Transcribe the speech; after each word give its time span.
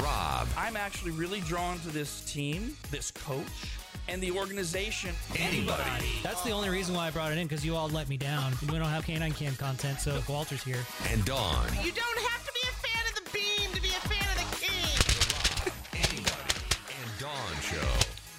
Rob, 0.00 0.48
I'm 0.56 0.76
actually 0.76 1.12
really 1.12 1.40
drawn 1.40 1.78
to 1.80 1.88
this 1.88 2.20
team, 2.22 2.76
this 2.90 3.10
coach, 3.10 3.44
and 4.08 4.22
the 4.22 4.30
organization. 4.30 5.14
anybody. 5.36 5.82
That's 6.22 6.42
the 6.42 6.50
only 6.50 6.70
reason 6.70 6.94
why 6.94 7.08
I 7.08 7.10
brought 7.10 7.32
it 7.32 7.38
in 7.38 7.46
because 7.46 7.64
you 7.64 7.76
all 7.76 7.88
let 7.88 8.08
me 8.08 8.16
down. 8.16 8.54
We 8.62 8.78
don't 8.78 8.88
have 8.88 9.04
Canine 9.04 9.32
Cam 9.32 9.54
content, 9.56 10.00
so 10.00 10.20
Walter's 10.28 10.62
here. 10.62 10.84
And 11.10 11.24
Dawn. 11.24 11.66
You 11.82 11.92
don't 11.92 12.27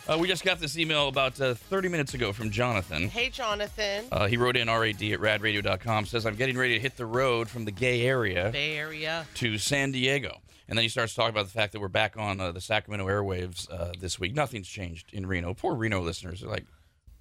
Uh, 0.10 0.18
we 0.18 0.28
just 0.28 0.44
got 0.44 0.60
this 0.60 0.76
email 0.76 1.08
about 1.08 1.40
uh, 1.40 1.54
30 1.54 1.88
minutes 1.88 2.16
ago 2.16 2.34
from 2.34 2.50
Jonathan. 2.50 3.10
Hey, 3.10 3.30
Jonathan. 3.30 4.06
Uh, 4.12 4.26
he 4.26 4.38
wrote 4.38 4.58
in 4.58 4.68
rad 4.68 4.90
at 5.04 5.20
radradio.com, 5.20 6.08
says, 6.08 6.26
I'm 6.26 6.34
getting 6.34 6.58
ready 6.58 6.74
to 6.74 6.80
hit 6.80 6.98
the 6.98 7.06
road 7.06 7.48
from 7.48 7.66
the 7.66 7.72
gay 7.72 8.02
area 8.02 8.50
Bay 8.52 8.76
Area. 8.76 9.28
to 9.36 9.60
San 9.60 9.92
Diego. 9.92 10.40
And 10.68 10.76
then 10.76 10.82
he 10.84 10.90
starts 10.90 11.14
talking 11.14 11.30
about 11.30 11.46
the 11.46 11.52
fact 11.52 11.74
that 11.74 11.80
we're 11.80 11.90
back 11.90 12.18
on 12.18 12.40
uh, 12.40 12.52
the 12.52 12.62
Sacramento 12.62 13.06
airwaves 13.06 13.72
uh, 13.72 13.92
this 14.00 14.20
week. 14.20 14.34
Nothing's 14.34 14.68
changed 14.68 15.14
in 15.14 15.28
Reno. 15.28 15.54
Poor 15.54 15.76
Reno 15.76 16.02
listeners 16.02 16.42
are 16.44 16.48
like, 16.48 16.66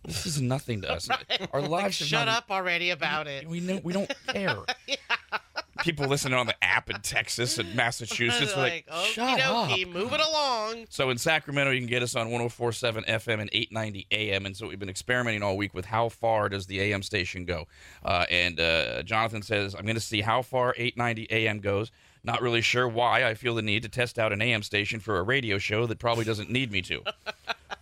this 0.04 0.24
is 0.24 0.40
nothing 0.40 0.80
to 0.80 0.90
us. 0.90 1.10
Our 1.52 1.60
lives 1.60 1.98
have 1.98 2.08
Shut 2.08 2.24
not- 2.26 2.38
up 2.38 2.50
already 2.50 2.88
about 2.88 3.26
it. 3.26 3.46
We 3.46 3.60
know 3.60 3.80
we 3.84 3.92
don't 3.92 4.10
care. 4.28 4.56
People 5.82 6.06
listening 6.06 6.34
on 6.34 6.46
the 6.46 6.64
app 6.64 6.90
in 6.90 7.00
Texas 7.00 7.58
and 7.58 7.74
Massachusetts 7.74 8.54
are 8.54 8.60
like, 8.60 8.88
like, 8.90 9.04
shut 9.06 9.40
up. 9.40 9.70
move 9.88 10.12
it 10.12 10.20
along. 10.20 10.86
So 10.88 11.10
in 11.10 11.18
Sacramento, 11.18 11.70
you 11.72 11.80
can 11.80 11.88
get 11.88 12.02
us 12.02 12.14
on 12.16 12.28
104.7 12.28 13.06
FM 13.06 13.40
and 13.40 13.50
890 13.52 14.06
AM. 14.10 14.46
And 14.46 14.56
so 14.56 14.68
we've 14.68 14.78
been 14.78 14.88
experimenting 14.88 15.42
all 15.42 15.56
week 15.56 15.74
with 15.74 15.84
how 15.86 16.08
far 16.08 16.48
does 16.48 16.66
the 16.66 16.80
AM 16.80 17.02
station 17.02 17.44
go. 17.44 17.66
Uh, 18.04 18.26
and 18.30 18.58
uh, 18.60 19.02
Jonathan 19.02 19.42
says, 19.42 19.74
I'm 19.74 19.84
going 19.84 19.94
to 19.94 20.00
see 20.00 20.20
how 20.20 20.42
far 20.42 20.74
890 20.76 21.30
AM 21.30 21.60
goes. 21.60 21.90
Not 22.24 22.42
really 22.42 22.60
sure 22.60 22.88
why 22.88 23.24
I 23.24 23.34
feel 23.34 23.54
the 23.54 23.62
need 23.62 23.82
to 23.84 23.88
test 23.88 24.18
out 24.18 24.32
an 24.32 24.42
AM 24.42 24.62
station 24.62 25.00
for 25.00 25.18
a 25.18 25.22
radio 25.22 25.58
show 25.58 25.86
that 25.86 25.98
probably 25.98 26.24
doesn't 26.24 26.50
need 26.50 26.72
me 26.72 26.82
to. 26.82 27.02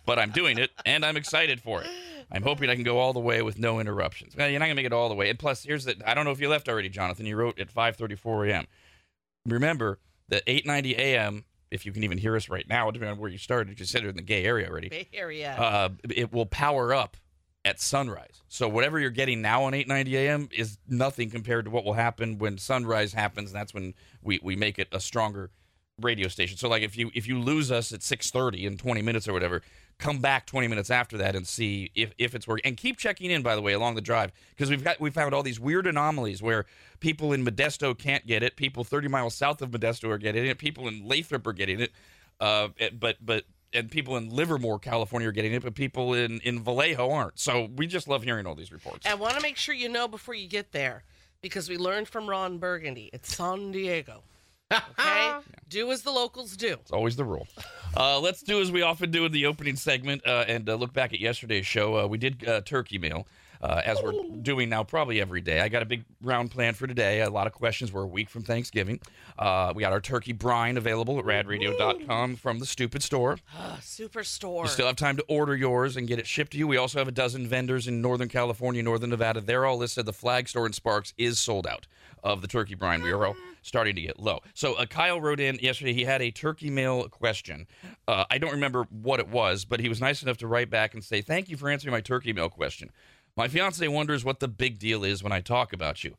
but 0.05 0.19
I'm 0.19 0.31
doing 0.31 0.57
it, 0.57 0.71
and 0.85 1.03
I'm 1.03 1.17
excited 1.17 1.59
for 1.59 1.81
it. 1.81 1.87
I'm 2.31 2.43
hoping 2.43 2.69
I 2.69 2.75
can 2.75 2.83
go 2.83 2.99
all 2.99 3.13
the 3.13 3.19
way 3.19 3.41
with 3.41 3.57
no 3.57 3.79
interruptions. 3.79 4.35
Well, 4.35 4.49
you're 4.49 4.59
not 4.59 4.65
going 4.65 4.75
to 4.75 4.79
make 4.81 4.85
it 4.85 4.93
all 4.93 5.09
the 5.09 5.15
way. 5.15 5.29
And 5.29 5.39
plus, 5.39 5.63
here's 5.63 5.85
the 5.85 5.95
I 6.05 6.13
don't 6.13 6.25
know 6.25 6.31
if 6.31 6.39
you 6.41 6.49
left 6.49 6.67
already, 6.67 6.89
Jonathan. 6.89 7.25
You 7.25 7.35
wrote 7.37 7.59
at 7.59 7.73
5.34 7.73 8.49
a.m. 8.49 8.65
Remember 9.45 9.99
that 10.29 10.43
890 10.45 10.95
a.m., 10.95 11.45
if 11.71 11.85
you 11.85 11.91
can 11.91 12.03
even 12.03 12.17
hear 12.17 12.35
us 12.35 12.49
right 12.49 12.67
now, 12.67 12.89
depending 12.91 13.13
on 13.15 13.19
where 13.19 13.29
you 13.29 13.37
started, 13.37 13.79
you 13.79 13.85
said 13.85 14.01
you're 14.01 14.09
in 14.09 14.15
the 14.15 14.21
gay 14.21 14.45
area 14.45 14.69
already, 14.69 14.89
Bay 14.89 15.07
Area. 15.13 15.53
uh, 15.57 15.89
it 16.09 16.31
will 16.31 16.45
power 16.45 16.93
up 16.93 17.17
at 17.65 17.81
sunrise. 17.81 18.41
So 18.47 18.69
whatever 18.69 18.99
you're 18.99 19.09
getting 19.09 19.41
now 19.41 19.63
on 19.63 19.73
8:90 19.73 20.13
a.m. 20.13 20.49
is 20.53 20.77
nothing 20.87 21.29
compared 21.29 21.65
to 21.65 21.71
what 21.71 21.83
will 21.83 21.93
happen 21.93 22.37
when 22.37 22.57
sunrise 22.57 23.13
happens. 23.13 23.51
And 23.51 23.59
that's 23.59 23.73
when 23.73 23.93
we, 24.23 24.39
we 24.41 24.55
make 24.55 24.79
it 24.79 24.87
a 24.93 24.99
stronger 25.01 25.49
radio 26.01 26.29
station. 26.29 26.57
So 26.57 26.69
like 26.69 26.83
if 26.83 26.97
you 26.97 27.11
if 27.13 27.27
you 27.27 27.39
lose 27.39 27.71
us 27.71 27.91
at 27.91 27.99
6:30 28.01 28.63
in 28.65 28.77
20 28.77 29.01
minutes 29.01 29.27
or 29.27 29.33
whatever, 29.33 29.61
come 29.99 30.19
back 30.19 30.45
20 30.45 30.67
minutes 30.67 30.89
after 30.89 31.17
that 31.17 31.35
and 31.35 31.47
see 31.47 31.91
if, 31.95 32.11
if 32.17 32.35
it's 32.35 32.47
working. 32.47 32.65
And 32.65 32.77
keep 32.77 32.97
checking 32.97 33.31
in 33.31 33.41
by 33.41 33.55
the 33.55 33.61
way 33.61 33.73
along 33.73 33.95
the 33.95 34.01
drive 34.01 34.31
because 34.51 34.69
we've 34.69 34.83
got 34.83 34.99
we 34.99 35.09
found 35.09 35.33
all 35.33 35.43
these 35.43 35.59
weird 35.59 35.87
anomalies 35.87 36.41
where 36.41 36.65
people 36.99 37.33
in 37.33 37.43
Modesto 37.43 37.97
can't 37.97 38.25
get 38.27 38.43
it, 38.43 38.55
people 38.55 38.83
30 38.83 39.07
miles 39.07 39.35
south 39.35 39.61
of 39.61 39.71
Modesto 39.71 40.09
are 40.09 40.17
getting 40.17 40.45
it, 40.45 40.57
people 40.57 40.87
in 40.87 41.07
Lathrop 41.07 41.45
are 41.47 41.53
getting 41.53 41.79
it. 41.79 41.91
Uh, 42.39 42.69
but 42.99 43.17
but 43.21 43.45
and 43.73 43.91
people 43.91 44.15
in 44.17 44.29
Livermore, 44.29 44.79
California, 44.79 45.27
are 45.27 45.33
getting 45.33 45.53
it, 45.53 45.63
but 45.63 45.75
people 45.75 46.13
in 46.13 46.39
in 46.41 46.63
Vallejo 46.63 47.09
aren't. 47.09 47.39
So 47.39 47.69
we 47.75 47.87
just 47.87 48.07
love 48.07 48.23
hearing 48.23 48.45
all 48.45 48.55
these 48.55 48.71
reports. 48.71 49.05
I 49.05 49.15
want 49.15 49.35
to 49.35 49.41
make 49.41 49.57
sure 49.57 49.73
you 49.73 49.89
know 49.89 50.07
before 50.07 50.35
you 50.35 50.47
get 50.47 50.71
there, 50.71 51.03
because 51.41 51.69
we 51.69 51.77
learned 51.77 52.07
from 52.07 52.29
Ron 52.29 52.59
Burgundy. 52.59 53.09
It's 53.13 53.35
San 53.35 53.71
Diego. 53.71 54.23
Okay? 54.71 55.33
Do 55.69 55.91
as 55.91 56.01
the 56.01 56.11
locals 56.11 56.55
do. 56.55 56.73
It's 56.73 56.91
always 56.91 57.15
the 57.15 57.25
rule. 57.25 57.47
Uh, 57.95 58.19
let's 58.19 58.43
do 58.43 58.61
as 58.61 58.71
we 58.71 58.83
often 58.83 59.09
do 59.09 59.25
in 59.25 59.31
the 59.31 59.47
opening 59.47 59.75
segment 59.75 60.21
uh, 60.27 60.45
and 60.47 60.69
uh, 60.69 60.75
look 60.75 60.93
back 60.93 61.13
at 61.13 61.19
yesterday's 61.19 61.65
show. 61.65 61.97
Uh, 61.97 62.05
we 62.05 62.19
did 62.19 62.47
uh, 62.47 62.61
turkey 62.61 62.99
meal. 62.99 63.25
Uh, 63.59 63.81
as 63.83 63.97
we're 64.03 64.13
doing 64.43 64.69
now, 64.69 64.83
probably 64.83 65.19
every 65.19 65.41
day. 65.41 65.61
I 65.61 65.69
got 65.69 65.81
a 65.81 65.85
big 65.85 66.03
round 66.21 66.51
plan 66.51 66.75
for 66.75 66.85
today. 66.85 67.21
A 67.21 67.29
lot 67.29 67.47
of 67.47 67.53
questions. 67.53 67.91
We're 67.91 68.03
a 68.03 68.07
week 68.07 68.29
from 68.29 68.43
Thanksgiving. 68.43 68.99
Uh, 69.39 69.73
we 69.75 69.81
got 69.81 69.93
our 69.93 70.01
turkey 70.01 70.31
brine 70.31 70.77
available 70.77 71.17
at 71.17 71.25
radradio.com 71.25 72.35
from 72.35 72.59
the 72.59 72.67
Stupid 72.67 73.01
Store. 73.01 73.37
Superstore. 73.79 74.63
You 74.63 74.69
still 74.69 74.85
have 74.87 74.95
time 74.95 75.17
to 75.17 75.25
order 75.27 75.55
yours 75.55 75.97
and 75.97 76.07
get 76.07 76.19
it 76.19 76.27
shipped 76.27 76.51
to 76.51 76.57
you. 76.59 76.67
We 76.67 76.77
also 76.77 76.99
have 76.99 77.07
a 77.07 77.11
dozen 77.11 77.47
vendors 77.47 77.87
in 77.87 77.99
Northern 77.99 78.29
California, 78.29 78.83
Northern 78.83 79.09
Nevada. 79.09 79.41
They're 79.41 79.65
all 79.65 79.77
listed. 79.77 80.05
The 80.05 80.13
flag 80.13 80.47
store 80.47 80.67
in 80.67 80.73
Sparks 80.73 81.13
is 81.17 81.39
sold 81.39 81.65
out 81.65 81.87
of 82.33 82.41
the 82.41 82.47
turkey 82.47 82.75
brine. 82.75 83.01
We 83.01 83.11
are 83.11 83.33
starting 83.61 83.95
to 83.95 84.01
get 84.01 84.19
low. 84.19 84.39
So 84.53 84.75
uh, 84.75 84.85
Kyle 84.85 85.19
wrote 85.19 85.39
in 85.39 85.57
yesterday. 85.61 85.93
He 85.93 86.05
had 86.05 86.21
a 86.21 86.31
turkey 86.31 86.69
mail 86.69 87.07
question. 87.09 87.67
Uh, 88.07 88.25
I 88.29 88.37
don't 88.37 88.51
remember 88.51 88.85
what 88.89 89.19
it 89.19 89.27
was, 89.27 89.65
but 89.65 89.79
he 89.79 89.89
was 89.89 90.01
nice 90.01 90.23
enough 90.23 90.37
to 90.37 90.47
write 90.47 90.69
back 90.69 90.93
and 90.93 91.03
say, 91.03 91.21
"Thank 91.21 91.49
you 91.49 91.57
for 91.57 91.69
answering 91.69 91.91
my 91.91 92.01
turkey 92.01 92.33
mail 92.33 92.49
question. 92.49 92.91
My 93.35 93.47
fiance 93.47 93.85
wonders 93.87 94.23
what 94.23 94.39
the 94.39 94.47
big 94.47 94.79
deal 94.79 95.03
is 95.03 95.23
when 95.23 95.31
I 95.31 95.41
talk 95.41 95.73
about 95.73 96.03
you." 96.03 96.15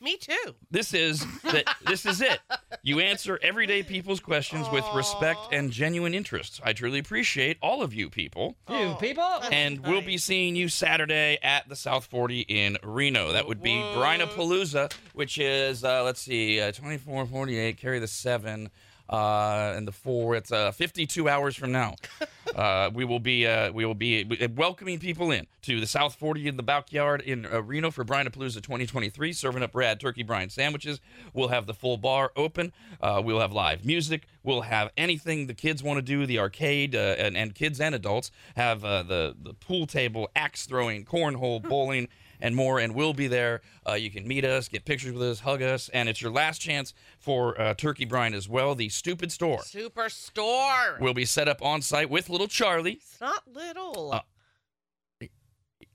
Me 0.00 0.16
too. 0.16 0.54
This 0.70 0.94
is 0.94 1.24
that. 1.44 1.64
This 1.86 2.06
is 2.06 2.20
it. 2.20 2.40
You 2.82 3.00
answer 3.00 3.38
everyday 3.42 3.82
people's 3.82 4.20
questions 4.20 4.66
with 4.70 4.84
respect 4.94 5.38
and 5.52 5.70
genuine 5.70 6.14
interest. 6.14 6.60
I 6.64 6.72
truly 6.72 6.98
appreciate 6.98 7.58
all 7.60 7.82
of 7.82 7.92
you 7.92 8.08
people. 8.08 8.56
You 8.68 8.96
people? 8.98 9.28
And 9.50 9.86
we'll 9.86 10.00
be 10.00 10.16
seeing 10.18 10.56
you 10.56 10.68
Saturday 10.68 11.38
at 11.42 11.68
the 11.68 11.76
South 11.76 12.06
40 12.06 12.40
in 12.40 12.78
Reno. 12.82 13.32
That 13.32 13.46
would 13.46 13.62
be 13.62 13.72
Brinapalooza, 13.72 14.92
which 15.12 15.38
is, 15.38 15.84
uh, 15.84 16.04
let's 16.04 16.20
see, 16.20 16.60
uh, 16.60 16.72
24, 16.72 17.26
48, 17.26 17.76
carry 17.76 17.98
the 17.98 18.06
seven, 18.06 18.70
uh, 19.10 19.74
and 19.76 19.86
the 19.86 19.92
four. 19.92 20.36
It's 20.36 20.52
uh, 20.52 20.70
52 20.72 21.28
hours 21.28 21.56
from 21.56 21.72
now. 21.72 21.96
uh, 22.54 22.90
we 22.94 23.04
will 23.04 23.18
be 23.18 23.46
uh, 23.46 23.72
we 23.72 23.84
will 23.84 23.94
be 23.94 24.24
welcoming 24.56 24.98
people 24.98 25.30
in 25.30 25.46
to 25.62 25.80
the 25.80 25.86
South 25.86 26.14
40 26.14 26.48
in 26.48 26.56
the 26.56 26.62
backyard 26.62 27.20
in 27.20 27.44
uh, 27.44 27.62
Reno 27.62 27.90
for 27.90 28.04
Brinapalooza 28.04 28.62
2023, 28.62 29.32
serving 29.32 29.62
up 29.62 29.74
rad 29.74 30.00
turkey 30.00 30.22
brine 30.22 30.48
sandwiches. 30.48 31.00
We'll 31.34 31.48
have 31.48 31.66
the 31.66 31.74
full 31.74 31.96
bar 31.96 32.32
open. 32.36 32.72
Uh, 33.00 33.20
we'll 33.22 33.40
have 33.40 33.52
live 33.52 33.84
music. 33.84 34.26
We'll 34.42 34.62
have 34.62 34.90
anything 34.96 35.46
the 35.46 35.54
kids 35.54 35.82
want 35.82 35.98
to 35.98 36.02
do. 36.02 36.26
The 36.26 36.38
arcade 36.38 36.94
uh, 36.94 37.16
and, 37.18 37.36
and 37.36 37.54
kids 37.54 37.80
and 37.80 37.94
adults 37.94 38.30
have 38.56 38.84
uh, 38.84 39.02
the 39.02 39.36
the 39.40 39.54
pool 39.54 39.86
table, 39.86 40.30
axe 40.34 40.66
throwing, 40.66 41.04
cornhole, 41.04 41.62
bowling. 41.62 42.08
And 42.42 42.56
more, 42.56 42.78
and 42.78 42.94
we'll 42.94 43.12
be 43.12 43.26
there. 43.26 43.60
Uh, 43.86 43.92
you 43.92 44.10
can 44.10 44.26
meet 44.26 44.46
us, 44.46 44.66
get 44.66 44.86
pictures 44.86 45.12
with 45.12 45.22
us, 45.22 45.40
hug 45.40 45.60
us, 45.60 45.90
and 45.90 46.08
it's 46.08 46.22
your 46.22 46.32
last 46.32 46.58
chance 46.58 46.94
for 47.18 47.60
uh, 47.60 47.74
Turkey 47.74 48.06
Brine 48.06 48.32
as 48.32 48.48
well. 48.48 48.74
The 48.74 48.88
Stupid 48.88 49.30
Store 49.30 49.58
Superstore. 49.58 50.98
will 51.00 51.12
be 51.12 51.26
set 51.26 51.48
up 51.48 51.60
on 51.62 51.82
site 51.82 52.08
with 52.08 52.30
little 52.30 52.48
Charlie. 52.48 52.92
It's 52.92 53.20
not 53.20 53.42
little. 53.46 54.14
Uh, 54.14 54.20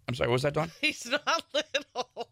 I'm 0.07 0.13
sorry, 0.13 0.29
what 0.29 0.33
was 0.33 0.43
that, 0.43 0.53
Don? 0.53 0.71
He's 0.81 1.09
not 1.09 1.43
little. 1.51 2.29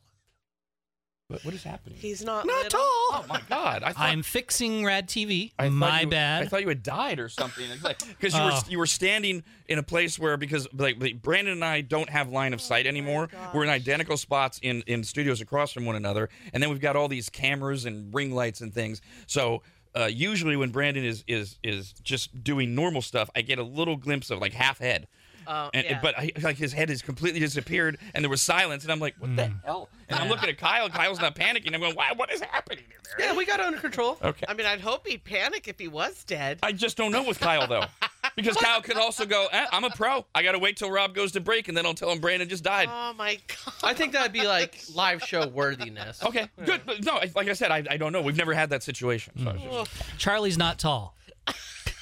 What, 1.33 1.45
what 1.45 1.53
is 1.55 1.63
happening? 1.63 1.97
He's 1.99 2.23
not, 2.23 2.45
Not 2.45 2.63
little. 2.65 2.79
tall. 2.79 2.79
Oh 3.11 3.25
my 3.27 3.41
God! 3.49 3.81
I 3.83 3.91
thought, 3.93 4.01
I'm 4.09 4.21
fixing 4.23 4.85
Rad 4.85 5.07
TV. 5.09 5.51
I 5.57 5.63
thought 5.65 5.71
My 5.73 6.01
you- 6.01 6.07
bad. 6.07 6.43
I 6.43 6.45
thought 6.47 6.61
you 6.61 6.67
had 6.69 6.83
died 6.83 7.19
or 7.19 7.27
something. 7.29 7.65
Because 7.81 8.33
you 8.35 8.41
were 8.43 8.51
Oh. 8.53 8.61
you 8.69 8.77
were 8.77 8.85
standing 8.85 9.43
in 9.67 9.79
a 9.79 9.83
place 9.83 10.19
where 10.19 10.37
because 10.37 10.67
like, 10.73 11.01
like, 11.01 11.21
Brandon 11.21 11.53
and 11.53 11.65
I 11.65 11.81
don't 11.81 12.09
have 12.09 12.29
line 12.29 12.53
of 12.53 12.61
sight 12.61 12.85
anymore. 12.85 13.29
We're 13.53 13.63
in 13.63 13.69
identical 13.69 14.15
spots 14.17 14.59
in 14.61 14.83
in 14.87 15.03
studios 15.03 15.41
across 15.41 15.71
from 15.73 15.85
one 15.85 15.95
another, 15.95 16.29
and 16.53 16.61
then 16.61 16.69
we've 16.69 16.79
got 16.81 16.95
all 16.95 17.07
these 17.07 17.29
cameras 17.29 17.85
and 17.85 18.13
ring 18.13 18.33
lights 18.33 18.61
and 18.61 18.73
things. 18.73 19.01
So. 19.27 19.63
Uh, 19.95 20.05
usually, 20.05 20.55
when 20.55 20.71
Brandon 20.71 21.05
is 21.05 21.23
is 21.27 21.59
is 21.63 21.93
just 22.03 22.43
doing 22.43 22.73
normal 22.73 22.99
stuff, 23.03 23.29
I 23.35 23.41
get 23.41 23.59
a 23.59 23.63
little 23.63 23.95
glimpse 23.95 24.31
of 24.31 24.39
like 24.41 24.51
half 24.53 24.79
head, 24.79 25.07
Oh, 25.47 25.69
and, 25.73 25.85
yeah. 25.85 25.99
but 26.01 26.17
I, 26.17 26.31
like 26.41 26.57
his 26.57 26.73
head 26.73 26.89
has 26.89 27.01
completely 27.01 27.39
disappeared, 27.39 27.97
and 28.13 28.23
there 28.23 28.29
was 28.29 28.41
silence, 28.41 28.83
and 28.83 28.91
I'm 28.91 28.99
like, 28.99 29.15
"What 29.19 29.35
the 29.35 29.51
hell?" 29.65 29.89
And 30.09 30.19
I'm 30.19 30.29
looking 30.29 30.49
at 30.49 30.57
Kyle. 30.57 30.89
Kyle's 30.89 31.19
not 31.21 31.35
panicking. 31.35 31.73
I'm 31.73 31.79
going, 31.81 31.95
"Why? 31.95 32.11
What 32.15 32.31
is 32.31 32.41
happening 32.41 32.85
in 32.85 32.93
there?" 33.17 33.27
Yeah, 33.27 33.35
we 33.35 33.45
got 33.45 33.59
it 33.59 33.65
under 33.65 33.79
control. 33.79 34.17
Okay. 34.21 34.45
I 34.47 34.53
mean, 34.53 34.65
I'd 34.67 34.81
hope 34.81 35.07
he'd 35.07 35.23
panic 35.23 35.67
if 35.67 35.79
he 35.79 35.87
was 35.87 36.23
dead. 36.23 36.59
I 36.63 36.71
just 36.71 36.97
don't 36.97 37.11
know 37.11 37.23
with 37.23 37.39
Kyle 37.39 37.67
though, 37.67 37.85
because 38.35 38.55
Kyle 38.57 38.81
could 38.81 38.97
also 38.97 39.25
go. 39.25 39.47
Eh, 39.51 39.65
I'm 39.71 39.83
a 39.83 39.89
pro. 39.89 40.25
I 40.35 40.43
got 40.43 40.53
to 40.53 40.59
wait 40.59 40.77
till 40.77 40.91
Rob 40.91 41.13
goes 41.15 41.31
to 41.33 41.41
break, 41.41 41.67
and 41.67 41.75
then 41.77 41.85
I'll 41.85 41.93
tell 41.93 42.09
him 42.11 42.19
Brandon 42.19 42.47
just 42.49 42.63
died. 42.63 42.89
Oh 42.91 43.13
my 43.13 43.39
god. 43.47 43.73
I 43.83 43.93
think 43.93 44.13
that'd 44.13 44.33
be 44.33 44.45
like 44.47 44.79
live 44.93 45.21
show 45.23 45.47
worthiness. 45.47 46.23
Okay, 46.23 46.49
good. 46.65 46.81
But 46.85 47.03
no, 47.03 47.19
like 47.35 47.47
I 47.47 47.53
said, 47.53 47.71
I, 47.71 47.83
I 47.89 47.97
don't 47.97 48.11
know. 48.13 48.21
We've 48.21 48.37
never 48.37 48.53
had 48.53 48.69
that 48.71 48.83
situation. 48.83 49.33
So 49.43 49.49
I 49.49 49.53
was 49.53 49.87
just- 49.89 50.19
Charlie's 50.19 50.57
not 50.57 50.79
tall. 50.79 51.15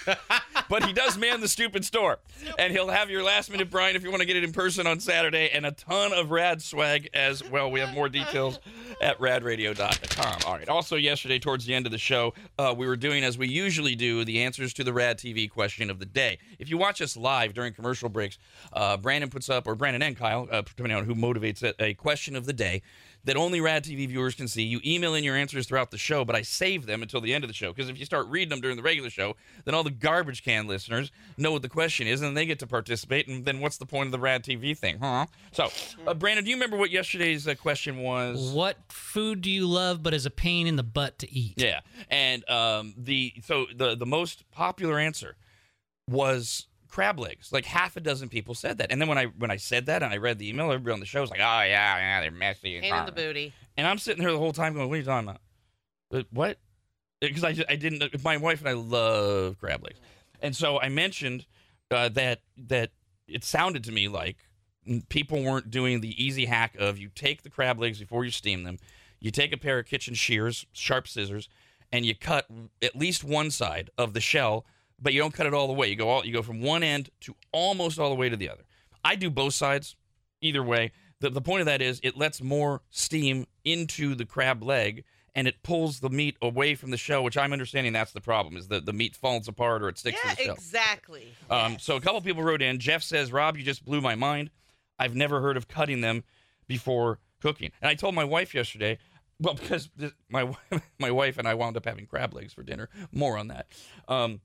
but 0.69 0.85
he 0.85 0.93
does 0.93 1.17
man 1.17 1.41
the 1.41 1.47
stupid 1.47 1.85
store, 1.85 2.19
and 2.57 2.71
he'll 2.71 2.89
have 2.89 3.09
your 3.09 3.23
last 3.23 3.51
minute 3.51 3.69
brine 3.69 3.95
if 3.95 4.03
you 4.03 4.09
want 4.09 4.21
to 4.21 4.27
get 4.27 4.35
it 4.35 4.43
in 4.43 4.51
person 4.51 4.87
on 4.87 4.99
Saturday, 4.99 5.49
and 5.53 5.65
a 5.65 5.71
ton 5.71 6.13
of 6.13 6.31
rad 6.31 6.61
swag 6.61 7.09
as 7.13 7.47
well. 7.49 7.69
We 7.71 7.79
have 7.79 7.93
more 7.93 8.09
details 8.09 8.59
at 9.01 9.17
radradio.com. 9.19 10.41
All 10.45 10.57
right. 10.57 10.69
Also, 10.69 10.95
yesterday 10.95 11.39
towards 11.39 11.65
the 11.65 11.73
end 11.73 11.85
of 11.85 11.91
the 11.91 11.97
show, 11.97 12.33
uh, 12.57 12.73
we 12.77 12.87
were 12.87 12.95
doing 12.95 13.23
as 13.23 13.37
we 13.37 13.47
usually 13.47 13.95
do 13.95 14.23
the 14.25 14.41
answers 14.43 14.73
to 14.73 14.83
the 14.83 14.93
Rad 14.93 15.17
TV 15.17 15.49
question 15.49 15.89
of 15.89 15.99
the 15.99 16.05
day. 16.05 16.37
If 16.59 16.69
you 16.69 16.77
watch 16.77 17.01
us 17.01 17.17
live 17.17 17.53
during 17.53 17.73
commercial 17.73 18.09
breaks, 18.09 18.37
uh, 18.73 18.97
Brandon 18.97 19.29
puts 19.29 19.49
up, 19.49 19.67
or 19.67 19.75
Brandon 19.75 20.01
and 20.01 20.17
Kyle, 20.17 20.47
uh, 20.51 20.61
depending 20.61 20.97
on 20.97 21.05
who 21.05 21.15
motivates 21.15 21.63
it, 21.63 21.75
a 21.79 21.93
question 21.93 22.35
of 22.35 22.45
the 22.45 22.53
day 22.53 22.81
that 23.25 23.37
only 23.37 23.61
Rad 23.61 23.83
TV 23.83 24.07
viewers 24.07 24.35
can 24.35 24.47
see. 24.47 24.63
You 24.63 24.79
email 24.85 25.13
in 25.13 25.23
your 25.23 25.35
answers 25.35 25.67
throughout 25.67 25.91
the 25.91 25.97
show, 25.97 26.25
but 26.25 26.35
I 26.35 26.41
save 26.41 26.85
them 26.85 27.01
until 27.01 27.21
the 27.21 27.33
end 27.33 27.43
of 27.43 27.47
the 27.47 27.53
show 27.53 27.71
because 27.71 27.89
if 27.89 27.99
you 27.99 28.05
start 28.05 28.27
reading 28.27 28.49
them 28.49 28.61
during 28.61 28.77
the 28.77 28.83
regular 28.83 29.09
show, 29.09 29.35
then 29.65 29.75
all 29.75 29.83
the 29.83 29.91
garbage 29.91 30.43
can 30.43 30.67
listeners 30.67 31.11
know 31.37 31.51
what 31.51 31.61
the 31.61 31.69
question 31.69 32.07
is 32.07 32.21
and 32.21 32.35
they 32.35 32.45
get 32.45 32.59
to 32.59 32.67
participate. 32.67 33.27
And 33.27 33.45
then 33.45 33.59
what's 33.59 33.77
the 33.77 33.85
point 33.85 34.07
of 34.07 34.11
the 34.11 34.19
Rad 34.19 34.43
TV 34.43 34.77
thing, 34.77 34.99
huh? 34.99 35.27
So, 35.51 35.69
uh, 36.07 36.13
Brandon, 36.13 36.43
do 36.43 36.49
you 36.49 36.55
remember 36.55 36.77
what 36.77 36.89
yesterday's 36.91 37.47
uh, 37.47 37.55
question 37.55 37.99
was? 37.99 38.51
What 38.51 38.77
food 38.89 39.41
do 39.41 39.51
you 39.51 39.67
love 39.67 40.01
but 40.01 40.13
is 40.13 40.25
a 40.25 40.31
pain 40.31 40.67
in 40.67 40.75
the 40.75 40.83
butt 40.83 41.19
to 41.19 41.31
eat? 41.31 41.55
Yeah, 41.57 41.81
and 42.09 42.47
um, 42.49 42.93
the 42.97 43.33
so 43.43 43.67
the 43.75 43.95
the 43.95 44.05
most 44.05 44.49
popular 44.51 44.97
answer 44.99 45.35
was 46.07 46.67
crab 46.91 47.19
legs. 47.19 47.51
Like 47.51 47.65
half 47.65 47.95
a 47.97 47.99
dozen 47.99 48.29
people 48.29 48.53
said 48.53 48.77
that, 48.77 48.91
and 48.91 49.01
then 49.01 49.07
when 49.07 49.17
I 49.17 49.25
when 49.25 49.49
I 49.49 49.57
said 49.57 49.87
that 49.87 50.03
and 50.03 50.13
I 50.13 50.17
read 50.17 50.37
the 50.37 50.49
email, 50.49 50.71
everybody 50.71 50.93
on 50.93 50.99
the 50.99 51.05
show 51.05 51.21
was 51.21 51.31
like, 51.31 51.39
"Oh 51.39 51.61
yeah, 51.63 51.97
yeah, 51.97 52.21
they're 52.21 52.31
messy." 52.31 52.75
and 52.75 52.83
Pain 52.83 52.93
in 52.95 53.05
the 53.05 53.11
booty. 53.11 53.53
And 53.77 53.87
I'm 53.87 53.97
sitting 53.97 54.21
here 54.21 54.31
the 54.31 54.37
whole 54.37 54.53
time 54.53 54.73
going, 54.73 54.89
"What 54.89 54.95
are 54.95 54.97
you 54.99 55.03
talking 55.05 55.29
about? 55.29 55.41
Uh, 56.13 56.23
What?" 56.31 56.59
Because 57.19 57.43
I, 57.43 57.55
I 57.69 57.75
didn't. 57.75 58.23
My 58.23 58.37
wife 58.37 58.59
and 58.59 58.69
I 58.69 58.73
love 58.73 59.57
crab 59.59 59.83
legs, 59.83 59.99
and 60.41 60.55
so 60.55 60.79
I 60.79 60.89
mentioned 60.89 61.45
uh, 61.89 62.09
that 62.09 62.41
that 62.57 62.91
it 63.27 63.43
sounded 63.43 63.83
to 63.85 63.91
me 63.91 64.07
like 64.07 64.37
people 65.09 65.43
weren't 65.43 65.69
doing 65.69 66.01
the 66.01 66.23
easy 66.23 66.45
hack 66.45 66.75
of 66.79 66.97
you 66.97 67.09
take 67.13 67.43
the 67.43 67.49
crab 67.49 67.79
legs 67.79 67.99
before 67.99 68.25
you 68.25 68.31
steam 68.31 68.63
them, 68.63 68.79
you 69.19 69.31
take 69.31 69.53
a 69.53 69.57
pair 69.57 69.79
of 69.79 69.85
kitchen 69.85 70.13
shears, 70.15 70.65
sharp 70.73 71.07
scissors, 71.07 71.47
and 71.91 72.05
you 72.05 72.15
cut 72.15 72.47
at 72.81 72.95
least 72.95 73.23
one 73.23 73.51
side 73.51 73.89
of 73.97 74.13
the 74.13 74.21
shell, 74.21 74.65
but 75.01 75.13
you 75.13 75.19
don't 75.19 75.33
cut 75.33 75.45
it 75.47 75.53
all 75.53 75.67
the 75.67 75.73
way. 75.73 75.87
You 75.87 75.95
go 75.95 76.09
all 76.09 76.25
you 76.25 76.33
go 76.33 76.41
from 76.41 76.61
one 76.61 76.83
end 76.83 77.09
to 77.21 77.35
almost 77.51 77.99
all 77.99 78.09
the 78.09 78.15
way 78.15 78.29
to 78.29 78.37
the 78.37 78.49
other. 78.49 78.63
I 79.03 79.15
do 79.15 79.29
both 79.29 79.53
sides, 79.53 79.95
either 80.41 80.63
way. 80.63 80.91
The, 81.19 81.29
the 81.29 81.41
point 81.41 81.61
of 81.61 81.65
that 81.67 81.81
is 81.81 81.99
it 82.03 82.17
lets 82.17 82.41
more 82.41 82.81
steam 82.89 83.45
into 83.63 84.15
the 84.15 84.25
crab 84.25 84.63
leg 84.63 85.03
and 85.33 85.47
it 85.47 85.63
pulls 85.63 85.99
the 86.01 86.09
meat 86.09 86.35
away 86.41 86.75
from 86.75 86.91
the 86.91 86.97
shell, 86.97 87.23
which 87.23 87.37
I'm 87.37 87.53
understanding 87.53 87.93
that's 87.93 88.11
the 88.11 88.19
problem 88.21 88.57
is 88.57 88.67
that 88.67 88.85
the 88.85 88.91
meat 88.93 89.15
falls 89.15 89.47
apart 89.47 89.81
or 89.81 89.87
it 89.89 89.97
sticks 89.97 90.19
Yeah, 90.23 90.31
to 90.31 90.35
the 90.37 90.43
shell. 90.43 90.53
exactly. 90.55 91.27
Um, 91.49 91.77
so 91.79 91.95
a 91.95 92.01
couple 92.01 92.19
people 92.21 92.43
wrote 92.43 92.61
in. 92.61 92.79
Jeff 92.79 93.01
says, 93.01 93.31
Rob, 93.31 93.55
you 93.55 93.63
just 93.63 93.85
blew 93.85 94.01
my 94.01 94.15
mind. 94.15 94.49
I've 94.99 95.15
never 95.15 95.39
heard 95.41 95.57
of 95.57 95.67
cutting 95.67 96.01
them 96.01 96.23
before 96.67 97.19
cooking. 97.41 97.71
And 97.81 97.89
I 97.89 97.95
told 97.95 98.13
my 98.13 98.25
wife 98.25 98.53
yesterday, 98.53 98.97
well, 99.39 99.53
because 99.55 99.89
my 100.29 100.53
my 100.99 101.11
wife 101.11 101.37
and 101.37 101.47
I 101.47 101.53
wound 101.53 101.77
up 101.77 101.85
having 101.85 102.05
crab 102.07 102.33
legs 102.33 102.53
for 102.53 102.61
dinner. 102.63 102.89
More 103.11 103.37
on 103.37 103.47
that. 103.47 103.67
Um, 104.07 104.41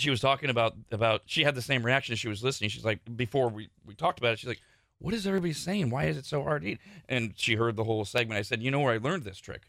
she 0.00 0.10
was 0.10 0.20
talking 0.20 0.50
about 0.50 0.74
about 0.90 1.22
she 1.26 1.44
had 1.44 1.54
the 1.54 1.62
same 1.62 1.84
reaction 1.84 2.12
as 2.12 2.18
she 2.18 2.28
was 2.28 2.42
listening. 2.42 2.70
She's 2.70 2.84
like, 2.84 3.00
before 3.16 3.48
we 3.48 3.68
we 3.84 3.94
talked 3.94 4.18
about 4.18 4.32
it, 4.32 4.38
she's 4.38 4.48
like, 4.48 4.60
what 4.98 5.14
is 5.14 5.26
everybody 5.26 5.52
saying? 5.52 5.90
Why 5.90 6.04
is 6.04 6.16
it 6.16 6.26
so 6.26 6.42
hard 6.42 6.62
to 6.62 6.70
eat? 6.70 6.80
And 7.08 7.34
she 7.36 7.54
heard 7.54 7.76
the 7.76 7.84
whole 7.84 8.04
segment. 8.04 8.38
I 8.38 8.42
said, 8.42 8.62
you 8.62 8.70
know 8.70 8.80
where 8.80 8.94
I 8.94 8.98
learned 8.98 9.24
this 9.24 9.38
trick? 9.38 9.62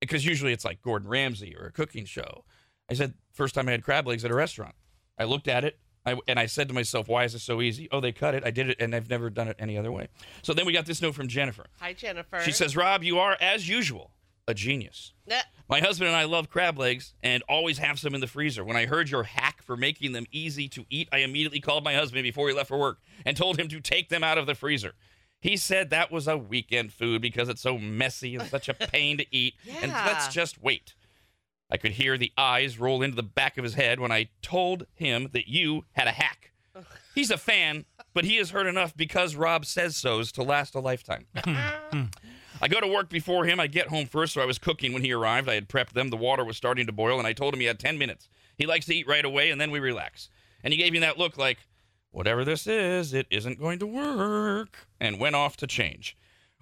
Because 0.00 0.24
usually 0.26 0.52
it's 0.52 0.64
like 0.64 0.82
Gordon 0.82 1.08
Ramsay 1.08 1.56
or 1.56 1.66
a 1.66 1.72
cooking 1.72 2.04
show. 2.04 2.44
I 2.90 2.94
said, 2.94 3.14
first 3.32 3.54
time 3.54 3.68
I 3.68 3.72
had 3.72 3.82
crab 3.82 4.06
legs 4.06 4.24
at 4.24 4.30
a 4.30 4.34
restaurant. 4.34 4.74
I 5.18 5.24
looked 5.24 5.48
at 5.48 5.64
it 5.64 5.78
I, 6.06 6.18
and 6.28 6.38
I 6.38 6.46
said 6.46 6.68
to 6.68 6.74
myself, 6.74 7.08
why 7.08 7.24
is 7.24 7.32
this 7.32 7.42
so 7.42 7.62
easy? 7.62 7.88
Oh, 7.90 8.00
they 8.00 8.12
cut 8.12 8.34
it. 8.34 8.44
I 8.44 8.50
did 8.50 8.70
it, 8.70 8.76
and 8.78 8.94
I've 8.94 9.08
never 9.08 9.30
done 9.30 9.48
it 9.48 9.56
any 9.58 9.78
other 9.78 9.90
way. 9.90 10.08
So 10.42 10.52
then 10.52 10.66
we 10.66 10.72
got 10.72 10.86
this 10.86 11.00
note 11.00 11.14
from 11.14 11.28
Jennifer. 11.28 11.66
Hi, 11.80 11.92
Jennifer. 11.94 12.40
She 12.40 12.52
says, 12.52 12.76
Rob, 12.76 13.02
you 13.02 13.18
are, 13.18 13.36
as 13.40 13.68
usual, 13.68 14.10
a 14.46 14.54
genius. 14.54 15.12
Nah, 15.26 15.36
My 15.68 15.80
husband 15.80 16.08
and 16.08 16.16
I 16.16 16.24
love 16.24 16.50
crab 16.50 16.78
legs 16.78 17.14
and 17.22 17.42
always 17.48 17.78
have 17.78 17.98
some 17.98 18.14
in 18.14 18.20
the 18.20 18.26
freezer. 18.26 18.62
When 18.64 18.76
I 18.76 18.86
heard 18.86 19.08
your 19.10 19.22
hack 19.22 19.62
for 19.62 19.76
making 19.76 20.12
them 20.12 20.26
easy 20.32 20.68
to 20.68 20.84
eat, 20.90 21.08
I 21.12 21.18
immediately 21.18 21.60
called 21.60 21.82
my 21.84 21.94
husband 21.94 22.22
before 22.24 22.48
he 22.48 22.54
left 22.54 22.68
for 22.68 22.78
work 22.78 22.98
and 23.24 23.36
told 23.36 23.58
him 23.58 23.68
to 23.68 23.80
take 23.80 24.08
them 24.10 24.22
out 24.22 24.36
of 24.38 24.46
the 24.46 24.54
freezer. 24.54 24.92
He 25.40 25.56
said 25.56 25.90
that 25.90 26.10
was 26.10 26.26
a 26.28 26.36
weekend 26.38 26.92
food 26.92 27.20
because 27.22 27.48
it's 27.48 27.60
so 27.62 27.78
messy 27.78 28.34
and 28.36 28.48
such 28.48 28.68
a 28.68 28.74
pain 28.74 29.18
to 29.18 29.26
eat. 29.34 29.54
yeah. 29.64 29.74
And 29.82 29.90
Yeah. 29.92 30.06
let's 30.06 30.28
just 30.28 30.62
wait. 30.62 30.94
I 31.70 31.76
could 31.78 31.92
hear 31.92 32.18
the 32.18 32.32
eyes 32.36 32.78
roll 32.78 33.02
into 33.02 33.16
the 33.16 33.22
back 33.22 33.56
of 33.56 33.64
his 33.64 33.74
head 33.74 33.98
when 33.98 34.12
I 34.12 34.28
told 34.42 34.86
him 34.94 35.30
that 35.32 35.48
you 35.48 35.84
had 35.92 36.06
a 36.06 36.12
hack. 36.12 36.52
He's 37.14 37.30
a 37.30 37.38
fan, 37.38 37.84
but 38.12 38.24
he 38.24 38.36
has 38.36 38.50
heard 38.50 38.66
enough 38.66 38.96
because 38.96 39.36
Rob 39.36 39.64
says 39.64 39.96
so's 39.96 40.30
to 40.32 40.42
last 40.42 40.74
a 40.74 40.80
lifetime. 40.80 41.26
Hmm. 41.44 42.04
I 42.64 42.68
go 42.68 42.80
to 42.80 42.88
work 42.88 43.10
before 43.10 43.44
him. 43.44 43.60
I 43.60 43.66
get 43.66 43.88
home 43.88 44.06
first, 44.06 44.32
so 44.32 44.40
I 44.40 44.46
was 44.46 44.58
cooking 44.58 44.94
when 44.94 45.04
he 45.04 45.12
arrived. 45.12 45.50
I 45.50 45.54
had 45.54 45.68
prepped 45.68 45.92
them. 45.92 46.08
The 46.08 46.16
water 46.16 46.46
was 46.46 46.56
starting 46.56 46.86
to 46.86 46.92
boil, 46.92 47.18
and 47.18 47.28
I 47.28 47.34
told 47.34 47.52
him 47.52 47.60
he 47.60 47.66
had 47.66 47.78
10 47.78 47.98
minutes. 47.98 48.30
He 48.56 48.64
likes 48.64 48.86
to 48.86 48.94
eat 48.94 49.06
right 49.06 49.26
away, 49.26 49.50
and 49.50 49.60
then 49.60 49.70
we 49.70 49.80
relax. 49.80 50.30
And 50.62 50.72
he 50.72 50.78
gave 50.78 50.94
me 50.94 50.98
that 51.00 51.18
look 51.18 51.36
like, 51.36 51.58
whatever 52.10 52.42
this 52.42 52.66
is, 52.66 53.12
it 53.12 53.26
isn't 53.28 53.60
going 53.60 53.80
to 53.80 53.86
work, 53.86 54.88
and 54.98 55.20
went 55.20 55.36
off 55.36 55.58
to 55.58 55.66
change. 55.66 56.16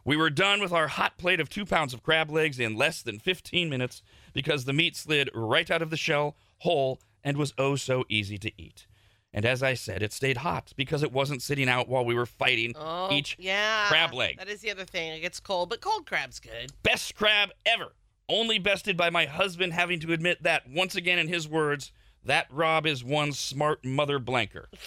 We 0.05 0.17
were 0.17 0.29
done 0.29 0.61
with 0.61 0.73
our 0.73 0.89
hot 0.89 1.19
plate 1.19 1.39
of 1.39 1.49
two 1.49 1.65
pounds 1.65 1.95
of 1.95 2.03
crab 2.03 2.33
legs 2.33 2.59
in 2.59 2.77
less 2.77 3.01
than 3.01 3.21
15 3.21 3.71
minutes 3.71 4.03
because 4.33 4.65
the 4.65 4.73
meat 4.73 4.97
slid 4.97 5.31
right 5.33 5.71
out 5.71 5.83
of 5.83 5.91
the 5.91 5.97
shell, 5.97 6.35
whole, 6.63 6.99
and 7.23 7.37
was 7.37 7.55
oh 7.59 7.77
so 7.77 8.05
easy 8.09 8.39
to 8.39 8.51
eat. 8.61 8.89
And 9.35 9.47
as 9.47 9.63
I 9.63 9.75
said, 9.75 10.03
it 10.03 10.13
stayed 10.13 10.39
hot 10.39 10.73
because 10.77 11.03
it 11.03 11.11
wasn't 11.11 11.41
sitting 11.43 11.69
out 11.69 11.89
while 11.89 12.05
we 12.05 12.15
were 12.15 12.27
fighting 12.27 12.75
oh, 12.77 13.11
each 13.11 13.37
yeah. 13.39 13.87
crab 13.89 14.13
leg. 14.13 14.39
That 14.39 14.49
is 14.49 14.61
the 14.61 14.71
other 14.71 14.85
thing. 14.85 15.13
It 15.13 15.21
gets 15.21 15.41
cold, 15.41 15.71
but 15.71 15.81
cold 15.81 16.07
crab's 16.07 16.39
good. 16.39 16.73
best 16.83 17.15
crab 17.15 17.51
ever. 17.65 17.93
Only 18.29 18.59
bested 18.59 18.97
by 18.97 19.11
my 19.11 19.27
husband 19.27 19.73
having 19.73 20.01
to 20.01 20.13
admit 20.13 20.43
that 20.43 20.69
once 20.69 20.95
again 20.95 21.19
in 21.19 21.29
his 21.29 21.49
words, 21.49 21.93
that 22.25 22.47
Rob 22.51 22.87
is 22.87 23.03
one 23.03 23.33
smart 23.33 23.85
mother 23.85 24.19
blanker. 24.19 24.69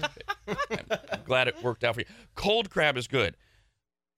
I'm 0.48 1.22
glad 1.24 1.48
it 1.48 1.62
worked 1.62 1.82
out 1.82 1.94
for 1.94 2.00
you. 2.02 2.06
Cold 2.34 2.70
crab 2.70 2.96
is 2.96 3.08
good. 3.08 3.36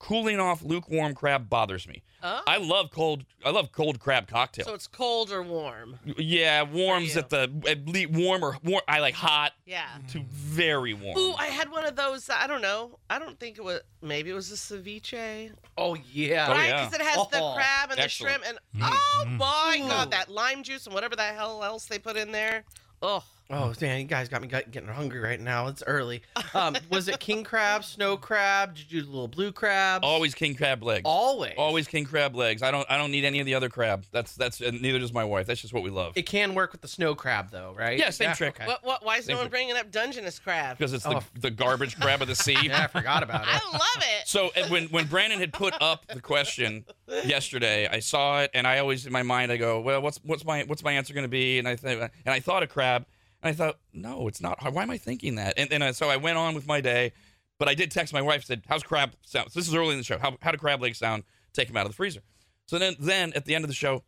Cooling 0.00 0.40
off 0.40 0.62
lukewarm 0.62 1.14
crab 1.14 1.50
bothers 1.50 1.86
me. 1.86 2.02
Oh. 2.22 2.40
I 2.46 2.56
love 2.56 2.90
cold. 2.90 3.24
I 3.44 3.50
love 3.50 3.70
cold 3.70 4.00
crab 4.00 4.26
cocktail. 4.26 4.64
So 4.64 4.72
it's 4.74 4.86
cold 4.86 5.30
or 5.30 5.42
warm. 5.42 5.98
yeah, 6.16 6.62
warms 6.62 7.16
at 7.18 7.28
the 7.28 7.50
at 7.68 7.86
least 7.86 8.10
warm 8.10 8.42
or 8.42 8.56
warm. 8.64 8.80
I 8.88 9.00
like 9.00 9.14
hot 9.14 9.52
Yeah. 9.66 9.86
to 10.08 10.20
very 10.30 10.94
warm. 10.94 11.18
Ooh, 11.18 11.34
I 11.34 11.46
had 11.46 11.70
one 11.70 11.84
of 11.84 11.96
those. 11.96 12.28
I 12.30 12.46
don't 12.46 12.62
know. 12.62 12.98
I 13.10 13.18
don't 13.18 13.38
think 13.38 13.58
it 13.58 13.62
was. 13.64 13.80
Maybe 14.00 14.30
it 14.30 14.34
was 14.34 14.50
a 14.50 14.54
ceviche. 14.54 15.52
Oh 15.76 15.94
yeah. 16.12 16.46
Oh, 16.48 16.52
right? 16.52 16.68
yeah. 16.68 16.84
Because 16.86 16.98
it 16.98 17.04
has 17.06 17.28
the 17.28 17.38
Oh, 17.40 17.52
crab 17.54 17.90
and 17.90 18.00
the 18.00 18.08
shrimp, 18.08 18.42
and 18.46 18.58
mm-hmm. 18.74 18.84
oh 18.90 19.24
my 19.38 19.80
Ooh. 19.82 19.88
god, 19.88 20.10
that 20.12 20.30
lime 20.30 20.62
juice 20.62 20.86
and 20.86 20.94
whatever 20.94 21.14
the 21.14 21.22
hell 21.24 21.62
else 21.62 21.84
they 21.84 21.98
put 21.98 22.16
in 22.16 22.32
there. 22.32 22.64
Oh, 23.02 23.22
Oh 23.52 23.72
man, 23.80 24.00
you 24.00 24.04
guys 24.06 24.28
got 24.28 24.42
me 24.42 24.46
getting 24.48 24.86
hungry 24.88 25.18
right 25.18 25.40
now. 25.40 25.66
It's 25.66 25.82
early. 25.86 26.22
Um, 26.54 26.76
was 26.88 27.08
it 27.08 27.18
king 27.18 27.42
crab, 27.42 27.82
snow 27.84 28.16
crab? 28.16 28.76
Did 28.76 28.92
you 28.92 29.00
do 29.00 29.06
the 29.06 29.10
little 29.12 29.26
blue 29.28 29.50
crabs? 29.50 30.04
Always 30.04 30.34
king 30.34 30.54
crab 30.54 30.82
legs. 30.84 31.02
Always. 31.04 31.54
Always 31.58 31.88
king 31.88 32.04
crab 32.04 32.36
legs. 32.36 32.62
I 32.62 32.70
don't. 32.70 32.86
I 32.88 32.96
don't 32.96 33.10
need 33.10 33.24
any 33.24 33.40
of 33.40 33.46
the 33.46 33.54
other 33.54 33.68
crab. 33.68 34.04
That's 34.12 34.34
that's. 34.36 34.60
And 34.60 34.80
neither 34.80 35.00
does 35.00 35.12
my 35.12 35.24
wife. 35.24 35.46
That's 35.46 35.60
just 35.60 35.74
what 35.74 35.82
we 35.82 35.90
love. 35.90 36.12
It 36.16 36.26
can 36.26 36.54
work 36.54 36.70
with 36.70 36.80
the 36.80 36.88
snow 36.88 37.14
crab 37.16 37.50
though, 37.50 37.74
right? 37.76 37.98
Yeah, 37.98 38.10
same 38.10 38.34
trick. 38.34 38.56
okay. 38.56 38.66
what? 38.68 38.84
What? 38.84 39.04
Why 39.04 39.16
is 39.16 39.24
Same 39.24 39.34
no 39.34 39.38
one 39.40 39.46
thing. 39.46 39.50
bringing 39.50 39.76
up 39.76 39.90
Dungeness 39.90 40.38
crab? 40.38 40.78
because 40.78 40.92
it's 40.92 41.04
the, 41.04 41.16
Oh. 41.16 41.22
the 41.40 41.50
garbage 41.50 41.98
crab 41.98 42.22
of 42.22 42.28
the 42.28 42.36
sea. 42.36 42.56
Yeah, 42.62 42.84
I 42.84 42.86
forgot 42.86 43.22
about 43.24 43.42
it. 43.42 43.48
I 43.48 43.60
love 43.72 43.80
it. 44.20 44.28
So 44.28 44.50
and 44.54 44.70
when 44.70 44.84
when 44.90 45.06
Brandon 45.06 45.40
had 45.40 45.52
put 45.52 45.74
up 45.80 46.06
the 46.06 46.20
question 46.20 46.84
yesterday, 47.24 47.88
I 47.88 47.98
saw 48.00 48.42
it, 48.42 48.50
and 48.54 48.66
I 48.66 48.78
always 48.78 49.06
in 49.06 49.12
my 49.12 49.22
mind 49.22 49.50
I 49.50 49.56
go, 49.56 49.80
well, 49.80 50.00
what's 50.02 50.18
what's 50.24 50.44
my 50.44 50.62
what's 50.64 50.84
my 50.84 50.92
answer 50.92 51.14
going 51.14 51.24
to 51.24 51.28
be? 51.28 51.58
And 51.58 51.66
I 51.66 51.74
th- 51.74 51.98
and 52.00 52.10
I 52.32 52.38
thought 52.40 52.62
of 52.62 52.68
crab, 52.68 53.06
and 53.42 53.50
I 53.50 53.52
thought, 53.52 53.78
no, 53.92 54.28
it's 54.28 54.40
not. 54.40 54.58
Why 54.72 54.82
am 54.82 54.90
I 54.90 54.98
thinking 54.98 55.36
that? 55.36 55.54
And 55.56 55.70
then 55.70 55.82
I, 55.82 55.92
so 55.92 56.08
I 56.08 56.16
went 56.16 56.38
on 56.38 56.54
with 56.54 56.66
my 56.66 56.80
day, 56.80 57.12
but 57.58 57.68
I 57.68 57.74
did 57.74 57.90
text 57.90 58.12
my 58.12 58.22
wife 58.22 58.44
said, 58.44 58.62
how's 58.68 58.82
crab 58.82 59.12
sound? 59.22 59.50
So 59.52 59.60
this 59.60 59.68
is 59.68 59.74
early 59.74 59.92
in 59.92 59.98
the 59.98 60.04
show. 60.04 60.18
How 60.18 60.36
how 60.42 60.50
do 60.50 60.58
crab 60.58 60.80
legs 60.82 60.98
sound? 60.98 61.24
Take 61.52 61.68
them 61.68 61.76
out 61.76 61.86
of 61.86 61.92
the 61.92 61.96
freezer. 61.96 62.20
So 62.66 62.78
then 62.78 62.96
then 62.98 63.32
at 63.34 63.44
the 63.44 63.54
end 63.54 63.64
of 63.64 63.68
the 63.68 63.74
show. 63.74 64.04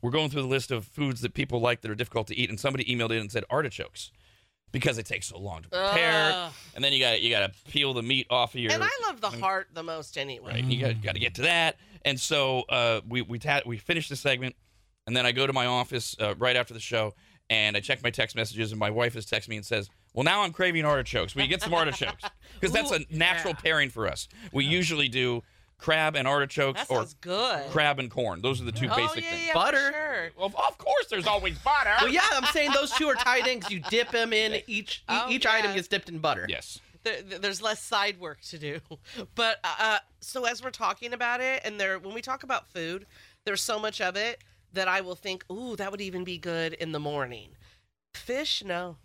We're 0.00 0.12
going 0.12 0.30
through 0.30 0.42
the 0.42 0.48
list 0.48 0.70
of 0.70 0.84
foods 0.84 1.22
that 1.22 1.34
people 1.34 1.60
like 1.60 1.80
that 1.80 1.90
are 1.90 1.96
difficult 1.96 2.28
to 2.28 2.36
eat, 2.36 2.50
and 2.50 2.60
somebody 2.60 2.84
emailed 2.84 3.10
in 3.10 3.18
and 3.18 3.32
said 3.32 3.42
artichokes 3.50 4.12
because 4.70 4.96
it 4.96 5.06
takes 5.06 5.26
so 5.26 5.38
long 5.38 5.62
to 5.62 5.68
prepare, 5.68 6.32
Ugh. 6.34 6.52
and 6.76 6.84
then 6.84 6.92
you 6.92 7.00
got 7.00 7.20
you 7.20 7.30
got 7.30 7.40
to 7.52 7.70
peel 7.70 7.94
the 7.94 8.02
meat 8.02 8.28
off 8.30 8.54
of 8.54 8.60
your. 8.60 8.70
And 8.70 8.84
I 8.84 8.90
love 9.08 9.20
the 9.20 9.30
heart 9.30 9.68
the 9.72 9.82
most 9.82 10.16
anyway. 10.16 10.52
Right. 10.52 10.64
You 10.64 10.80
got, 10.80 11.02
got 11.02 11.14
to 11.14 11.20
get 11.20 11.34
to 11.34 11.42
that. 11.42 11.78
And 12.04 12.20
so 12.20 12.62
uh, 12.68 13.00
we 13.08 13.22
we 13.22 13.40
ta- 13.40 13.62
we 13.66 13.76
finished 13.76 14.08
the 14.08 14.14
segment, 14.14 14.54
and 15.08 15.16
then 15.16 15.26
I 15.26 15.32
go 15.32 15.46
to 15.46 15.52
my 15.52 15.66
office 15.66 16.14
uh, 16.20 16.36
right 16.36 16.54
after 16.54 16.74
the 16.74 16.80
show, 16.80 17.14
and 17.50 17.76
I 17.76 17.80
check 17.80 18.02
my 18.02 18.10
text 18.10 18.36
messages, 18.36 18.72
and 18.72 18.78
my 18.78 18.90
wife 18.90 19.14
has 19.14 19.26
texted 19.26 19.48
me 19.48 19.56
and 19.56 19.64
says, 19.66 19.88
"Well, 20.14 20.24
now 20.24 20.42
I'm 20.42 20.52
craving 20.52 20.84
artichokes. 20.84 21.34
Will 21.34 21.42
you 21.42 21.48
get 21.48 21.62
some 21.62 21.74
artichokes? 21.74 22.24
Because 22.60 22.72
that's 22.72 22.90
a 22.90 23.00
natural 23.08 23.54
yeah. 23.54 23.60
pairing 23.62 23.88
for 23.90 24.08
us. 24.08 24.28
We 24.52 24.64
usually 24.64 25.08
do." 25.08 25.42
crab 25.78 26.16
and 26.16 26.26
artichokes, 26.26 26.80
That 26.86 26.92
or 26.92 27.06
good. 27.20 27.70
crab 27.70 27.98
and 28.00 28.10
corn. 28.10 28.42
Those 28.42 28.60
are 28.60 28.64
the 28.64 28.72
two 28.72 28.88
oh, 28.90 28.96
basic 28.96 29.22
yeah, 29.22 29.30
things. 29.30 29.46
yeah, 29.46 29.54
Butter. 29.54 29.92
Sure. 29.92 30.30
Well, 30.36 30.46
of 30.68 30.76
course, 30.76 31.06
there's 31.08 31.26
always 31.28 31.56
butter. 31.60 31.92
Well, 32.00 32.10
yeah, 32.12 32.22
I'm 32.32 32.44
saying 32.46 32.72
those 32.74 32.90
two 32.90 33.06
are 33.06 33.14
tied 33.14 33.46
in 33.46 33.60
because 33.60 33.72
you 33.72 33.80
dip 33.88 34.10
them 34.10 34.32
in. 34.32 34.60
Each 34.66 34.98
e- 34.98 35.02
Oh, 35.08 35.26
each 35.30 35.44
yeah. 35.44 35.52
item 35.52 35.74
gets 35.74 35.88
dipped 35.88 36.08
in 36.08 36.18
butter. 36.18 36.46
Yes. 36.48 36.80
there, 37.04 37.22
there- 37.22 37.38
there's 37.38 37.62
less 37.62 37.80
side 37.80 38.18
work 38.18 38.40
to 38.48 38.58
do. 38.58 38.80
But 39.36 39.60
uh, 39.62 39.98
so 40.20 40.44
as 40.46 40.62
we're 40.64 40.70
talking 40.70 41.12
about 41.12 41.40
it, 41.40 41.62
and 41.64 41.78
there, 41.80 41.98
when 42.00 42.12
we 42.12 42.22
talk 42.22 42.42
about 42.42 42.66
food, 42.68 43.06
there's 43.44 43.62
so 43.62 43.78
much 43.78 44.00
of 44.00 44.16
it 44.16 44.42
that 44.72 44.88
I 44.88 45.00
will 45.00 45.14
think, 45.14 45.44
ooh, 45.50 45.76
that 45.76 45.90
would 45.90 46.00
even 46.00 46.24
be 46.24 46.38
good 46.38 46.72
in 46.74 46.92
the 46.92 47.00
morning. 47.00 47.50
Fish, 48.14 48.62
no, 48.64 48.96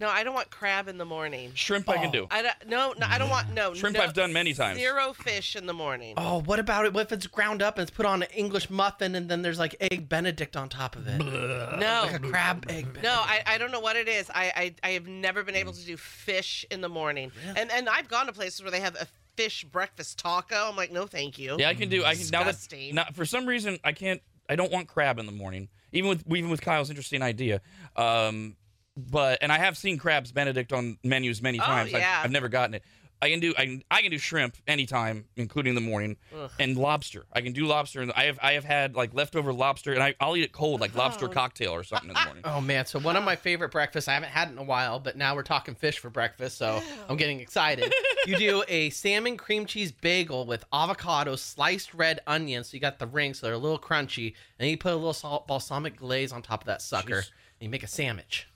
no, 0.00 0.08
I 0.08 0.24
don't 0.24 0.32
want 0.32 0.50
crab 0.50 0.88
in 0.88 0.96
the 0.96 1.04
morning. 1.04 1.52
Shrimp 1.54 1.86
I 1.88 1.98
can 1.98 2.10
do. 2.10 2.26
I 2.30 2.40
don't, 2.40 2.54
no, 2.66 2.94
no, 2.98 3.06
I 3.06 3.18
don't 3.18 3.28
want 3.28 3.52
no 3.52 3.74
Shrimp 3.74 3.96
no, 3.96 4.02
I've 4.02 4.14
done 4.14 4.32
many 4.32 4.54
times. 4.54 4.78
Zero 4.78 5.12
fish 5.12 5.54
in 5.56 5.66
the 5.66 5.74
morning. 5.74 6.14
Oh, 6.16 6.40
what 6.40 6.58
about 6.58 6.86
it? 6.86 6.94
What 6.94 7.02
if 7.02 7.12
it's 7.12 7.26
ground 7.26 7.60
up 7.60 7.76
and 7.76 7.86
it's 7.86 7.94
put 7.94 8.06
on 8.06 8.22
an 8.22 8.30
English 8.34 8.70
muffin 8.70 9.14
and 9.14 9.28
then 9.28 9.42
there's 9.42 9.58
like 9.58 9.76
egg 9.78 10.08
Benedict 10.08 10.56
on 10.56 10.70
top 10.70 10.96
of 10.96 11.06
it? 11.06 11.18
no, 11.18 12.04
Like 12.04 12.14
a 12.14 12.18
crab 12.18 12.64
egg 12.70 12.84
Benedict. 12.84 13.02
No, 13.02 13.12
I, 13.12 13.42
I 13.46 13.58
don't 13.58 13.70
know 13.70 13.80
what 13.80 13.96
it 13.96 14.08
is. 14.08 14.30
I, 14.30 14.74
I 14.82 14.88
I 14.88 14.90
have 14.92 15.06
never 15.06 15.44
been 15.44 15.56
able 15.56 15.74
to 15.74 15.84
do 15.84 15.98
fish 15.98 16.64
in 16.70 16.80
the 16.80 16.88
morning. 16.88 17.30
And 17.54 17.70
and 17.70 17.86
I've 17.86 18.08
gone 18.08 18.24
to 18.24 18.32
places 18.32 18.62
where 18.62 18.70
they 18.70 18.80
have 18.80 18.94
a 18.94 19.06
fish 19.36 19.64
breakfast 19.64 20.18
taco. 20.18 20.68
I'm 20.70 20.76
like, 20.76 20.92
no, 20.92 21.06
thank 21.06 21.38
you. 21.38 21.56
Yeah, 21.58 21.68
I 21.68 21.74
can 21.74 21.90
do. 21.90 22.04
I 22.06 22.14
can 22.14 22.26
now 22.32 22.44
that 22.44 22.52
Disgusting. 22.52 22.94
now, 22.94 23.06
for 23.12 23.26
some 23.26 23.44
reason 23.44 23.78
I 23.84 23.92
can't. 23.92 24.22
I 24.50 24.56
don't 24.56 24.70
want 24.72 24.88
crab 24.88 25.18
in 25.18 25.24
the 25.26 25.32
morning. 25.32 25.68
Even 25.92 26.10
with 26.10 26.24
even 26.34 26.50
with 26.50 26.60
Kyle's 26.60 26.90
interesting 26.90 27.22
idea. 27.22 27.60
Um, 27.96 28.56
but 28.96 29.38
and 29.40 29.50
I 29.52 29.58
have 29.58 29.78
seen 29.78 29.96
crabs 29.96 30.32
Benedict 30.32 30.72
on 30.72 30.98
menus 31.04 31.40
many 31.40 31.58
Oh, 31.60 31.64
times. 31.64 31.90
I've- 31.94 32.00
yeah. 32.02 32.20
I've, 32.22 32.32
never 32.32 32.48
gotten 32.48 32.74
it. 32.74 32.82
I 33.22 33.28
can 33.28 33.40
do 33.40 33.52
I 33.58 33.66
can, 33.66 33.82
I 33.90 34.02
can 34.02 34.10
do 34.10 34.18
shrimp 34.18 34.56
anytime, 34.66 35.26
including 35.36 35.74
the 35.74 35.80
morning, 35.80 36.16
and 36.58 36.76
lobster. 36.76 37.26
I 37.32 37.40
can 37.42 37.52
do 37.52 37.66
lobster, 37.66 38.00
and 38.00 38.10
I 38.12 38.24
have 38.24 38.38
I 38.42 38.52
have 38.52 38.64
had 38.64 38.94
like 38.94 39.12
leftover 39.12 39.52
lobster, 39.52 39.92
and 39.92 40.02
I, 40.02 40.14
I'll 40.20 40.36
eat 40.36 40.42
it 40.44 40.52
cold, 40.52 40.80
like 40.80 40.94
lobster 40.94 41.26
Oh. 41.26 41.28
cocktail 41.28 41.72
or 41.72 41.84
something 41.84 42.08
in 42.08 42.14
the 42.14 42.24
morning. 42.24 42.44
Oh 42.50 42.60
man, 42.60 42.86
so 42.86 42.98
one 42.98 43.16
of 43.16 43.24
my 43.24 43.36
favorite 43.36 43.70
breakfasts 43.70 44.08
I 44.08 44.14
haven't 44.14 44.30
had 44.30 44.50
in 44.50 44.56
a 44.58 44.62
while, 44.62 44.98
but 44.98 45.16
now 45.16 45.34
we're 45.34 45.42
talking 45.42 45.74
fish 45.74 45.98
for 45.98 46.08
breakfast, 46.10 46.56
so 46.58 46.80
I'm 47.08 47.16
getting 47.16 47.40
excited. 47.40 47.92
you 48.26 48.36
do 48.36 48.64
a 48.68 48.90
salmon 48.90 49.36
cream 49.36 49.66
cheese 49.66 49.92
bagel 49.92 50.46
with 50.46 50.64
avocado, 50.72 51.36
sliced 51.36 51.92
red 51.94 52.20
onions, 52.26 52.68
so 52.70 52.74
you 52.74 52.80
got 52.80 52.98
the 52.98 53.06
rings, 53.06 53.38
so 53.38 53.46
they're 53.46 53.54
a 53.54 53.58
little 53.58 53.78
crunchy, 53.78 54.34
and 54.58 54.68
you 54.70 54.76
put 54.78 54.92
a 54.92 54.96
little 54.96 55.12
salt 55.12 55.46
balsamic 55.46 55.96
glaze 55.96 56.32
on 56.32 56.40
top 56.42 56.62
of 56.62 56.66
that 56.66 56.80
sucker, 56.82 57.16
and 57.18 57.24
you 57.60 57.68
make 57.68 57.82
a 57.82 57.86
sandwich. 57.88 58.46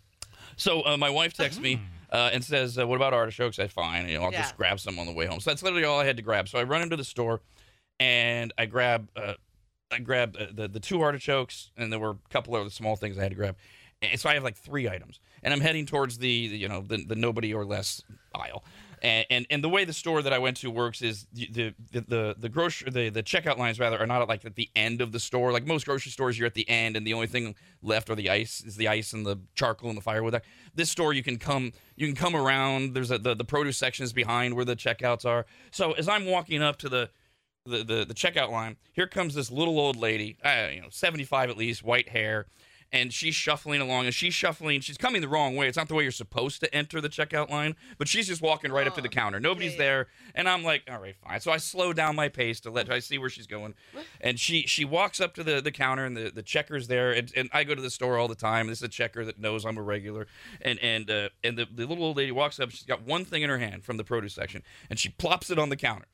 So 0.56 0.82
uh, 0.86 0.96
my 0.96 1.10
wife 1.10 1.34
texts 1.34 1.60
me 1.60 1.80
uh, 2.14 2.30
and 2.32 2.44
says, 2.44 2.78
uh, 2.78 2.86
"What 2.86 2.96
about 2.96 3.12
artichokes?" 3.12 3.58
I 3.58 3.62
said, 3.64 3.72
fine. 3.72 4.08
You 4.08 4.18
know, 4.18 4.24
I'll 4.24 4.32
Yeah. 4.32 4.42
just 4.42 4.56
grab 4.56 4.78
some 4.80 4.98
on 4.98 5.06
the 5.06 5.12
way 5.12 5.26
home. 5.26 5.40
So 5.40 5.50
that's 5.50 5.62
literally 5.62 5.84
all 5.84 5.98
I 6.00 6.04
had 6.06 6.16
to 6.16 6.22
grab. 6.22 6.48
So 6.48 6.58
I 6.58 6.62
run 6.62 6.80
into 6.82 6.96
the 6.96 7.04
store, 7.04 7.40
and 8.00 8.52
I 8.56 8.66
grab, 8.66 9.08
uh, 9.16 9.34
I 9.90 9.98
grab 9.98 10.36
uh, 10.38 10.46
the 10.52 10.68
the 10.68 10.80
two 10.80 11.00
artichokes, 11.02 11.70
and 11.76 11.92
there 11.92 12.00
were 12.00 12.10
a 12.10 12.28
couple 12.30 12.54
other 12.56 12.70
small 12.70 12.96
things 12.96 13.18
I 13.18 13.22
had 13.22 13.30
to 13.32 13.36
grab. 13.36 13.56
And 14.02 14.20
so 14.20 14.28
I 14.28 14.34
have 14.34 14.44
like 14.44 14.56
three 14.56 14.88
items, 14.88 15.18
and 15.42 15.54
I'm 15.54 15.60
heading 15.60 15.86
towards 15.86 16.18
the, 16.18 16.48
the 16.48 16.56
you 16.58 16.68
know 16.68 16.82
the, 16.86 17.04
the 17.04 17.16
nobody 17.16 17.52
or 17.54 17.64
less 17.64 18.02
aisle. 18.34 18.64
And, 19.04 19.26
and 19.28 19.46
and 19.50 19.62
the 19.62 19.68
way 19.68 19.84
the 19.84 19.92
store 19.92 20.22
that 20.22 20.32
I 20.32 20.38
went 20.38 20.56
to 20.58 20.70
works 20.70 21.02
is 21.02 21.26
the 21.30 21.74
the 21.92 22.00
the, 22.08 22.36
the, 22.38 22.48
grocery 22.48 22.90
the, 22.90 23.10
the 23.10 23.22
checkout 23.22 23.58
lines 23.58 23.78
rather 23.78 24.00
are 24.00 24.06
not 24.06 24.22
at, 24.22 24.28
like 24.28 24.46
at 24.46 24.54
the 24.54 24.70
end 24.74 25.02
of 25.02 25.12
the 25.12 25.20
store. 25.20 25.52
Like 25.52 25.66
most 25.66 25.84
grocery 25.84 26.10
stores, 26.10 26.38
you're 26.38 26.46
at 26.46 26.54
the 26.54 26.66
end, 26.70 26.96
and 26.96 27.06
the 27.06 27.12
only 27.12 27.26
thing 27.26 27.54
left 27.82 28.08
are 28.08 28.14
the 28.14 28.30
ice 28.30 28.62
is 28.66 28.76
the 28.76 28.88
ice 28.88 29.12
and 29.12 29.26
the 29.26 29.38
charcoal 29.54 29.90
and 29.90 29.98
the 29.98 30.02
firewood. 30.02 30.40
This 30.74 30.90
store 30.90 31.12
you 31.12 31.22
can 31.22 31.36
come 31.36 31.72
you 31.96 32.06
can 32.06 32.16
come 32.16 32.34
around. 32.34 32.94
There's 32.94 33.10
a, 33.10 33.18
the 33.18 33.34
the 33.34 33.44
produce 33.44 33.76
section 33.76 34.04
is 34.04 34.14
behind 34.14 34.54
where 34.54 34.64
the 34.64 34.74
checkouts 34.74 35.26
are. 35.26 35.44
So 35.70 35.92
as 35.92 36.08
I'm 36.08 36.24
walking 36.24 36.62
up 36.62 36.78
to 36.78 36.88
the 36.88 37.10
the, 37.66 37.84
the, 37.84 38.04
the 38.06 38.14
checkout 38.14 38.50
line, 38.50 38.76
here 38.92 39.06
comes 39.06 39.34
this 39.34 39.50
little 39.50 39.78
old 39.78 39.96
lady, 39.96 40.36
uh, 40.44 40.68
you 40.72 40.82
know, 40.82 40.88
75 40.90 41.48
at 41.48 41.56
least, 41.56 41.82
white 41.82 42.10
hair, 42.10 42.46
and 42.94 43.12
she's 43.12 43.34
shuffling 43.34 43.80
along. 43.80 44.06
And 44.06 44.14
she's 44.14 44.32
shuffling, 44.32 44.80
she's 44.80 44.96
coming 44.96 45.20
the 45.20 45.28
wrong 45.28 45.56
way. 45.56 45.66
It's 45.66 45.76
not 45.76 45.88
the 45.88 45.94
way 45.94 46.04
you're 46.04 46.12
supposed 46.12 46.60
to 46.60 46.72
enter 46.72 47.00
the 47.00 47.08
checkout 47.08 47.50
line, 47.50 47.74
but 47.98 48.06
she's 48.06 48.28
just 48.28 48.40
walking 48.40 48.70
right 48.70 48.86
up 48.86 48.94
to 48.94 49.00
the 49.00 49.08
counter. 49.08 49.40
Nobody's 49.40 49.72
yeah. 49.72 49.78
there, 49.78 50.06
and 50.34 50.48
I'm 50.48 50.62
like, 50.62 50.84
all 50.88 51.00
right, 51.00 51.16
fine. 51.16 51.40
So 51.40 51.50
I 51.50 51.56
slow 51.56 51.92
down 51.92 52.14
my 52.14 52.28
pace 52.28 52.60
to 52.60 52.70
let 52.70 52.90
I 52.90 53.00
see 53.00 53.18
where 53.18 53.28
she's 53.28 53.48
going, 53.48 53.74
and 54.20 54.38
she 54.38 54.62
she 54.62 54.84
walks 54.84 55.20
up 55.20 55.34
to 55.34 55.42
the, 55.42 55.60
the 55.60 55.72
counter, 55.72 56.04
and 56.04 56.16
the, 56.16 56.30
the 56.30 56.42
checker's 56.42 56.86
there, 56.86 57.10
and, 57.10 57.32
and 57.36 57.50
I 57.52 57.64
go 57.64 57.74
to 57.74 57.82
the 57.82 57.90
store 57.90 58.16
all 58.16 58.28
the 58.28 58.36
time. 58.36 58.68
This 58.68 58.78
is 58.78 58.84
a 58.84 58.88
checker 58.88 59.24
that 59.24 59.40
knows 59.40 59.66
I'm 59.66 59.76
a 59.76 59.82
regular, 59.82 60.28
and 60.60 60.78
and 60.78 61.10
uh, 61.10 61.28
and 61.42 61.58
the, 61.58 61.66
the 61.74 61.86
little 61.86 62.04
old 62.04 62.16
lady 62.16 62.30
walks 62.30 62.60
up. 62.60 62.70
She's 62.70 62.84
got 62.84 63.02
one 63.02 63.24
thing 63.24 63.42
in 63.42 63.50
her 63.50 63.58
hand 63.58 63.84
from 63.84 63.96
the 63.96 64.04
produce 64.04 64.34
section, 64.34 64.62
and 64.88 65.00
she 65.00 65.08
plops 65.08 65.50
it 65.50 65.58
on 65.58 65.68
the 65.68 65.76
counter. 65.76 66.06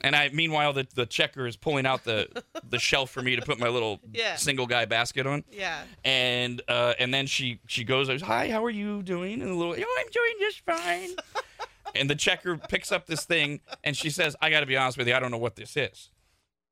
And 0.00 0.14
I, 0.14 0.30
meanwhile, 0.32 0.72
the, 0.72 0.86
the 0.94 1.06
checker 1.06 1.46
is 1.46 1.56
pulling 1.56 1.84
out 1.84 2.04
the 2.04 2.28
the 2.70 2.78
shelf 2.78 3.10
for 3.10 3.22
me 3.22 3.36
to 3.36 3.42
put 3.42 3.58
my 3.58 3.68
little 3.68 4.00
Yeah. 4.12 4.36
single 4.36 4.66
guy 4.66 4.84
basket 4.84 5.26
on. 5.26 5.44
Yeah. 5.50 5.82
And 6.04 6.60
uh, 6.68 6.94
and 6.98 7.12
then 7.14 7.26
she 7.26 7.60
she 7.66 7.84
goes, 7.84 8.08
"Hi, 8.22 8.50
how 8.50 8.64
are 8.64 8.70
you 8.70 9.02
doing?" 9.02 9.40
And 9.42 9.50
the 9.50 9.54
little, 9.54 9.74
"Oh, 9.78 9.96
I'm 10.00 10.10
doing 10.10 10.34
just 10.40 10.60
fine." 10.64 11.10
and 11.94 12.08
the 12.10 12.14
checker 12.14 12.56
picks 12.56 12.92
up 12.92 13.06
this 13.06 13.24
thing 13.24 13.60
and 13.84 13.96
she 13.96 14.10
says, 14.10 14.36
"I 14.40 14.50
got 14.50 14.60
to 14.60 14.66
be 14.66 14.76
honest 14.76 14.98
with 14.98 15.08
you, 15.08 15.14
I 15.14 15.20
don't 15.20 15.30
know 15.30 15.38
what 15.38 15.56
this 15.56 15.76
is." 15.76 16.10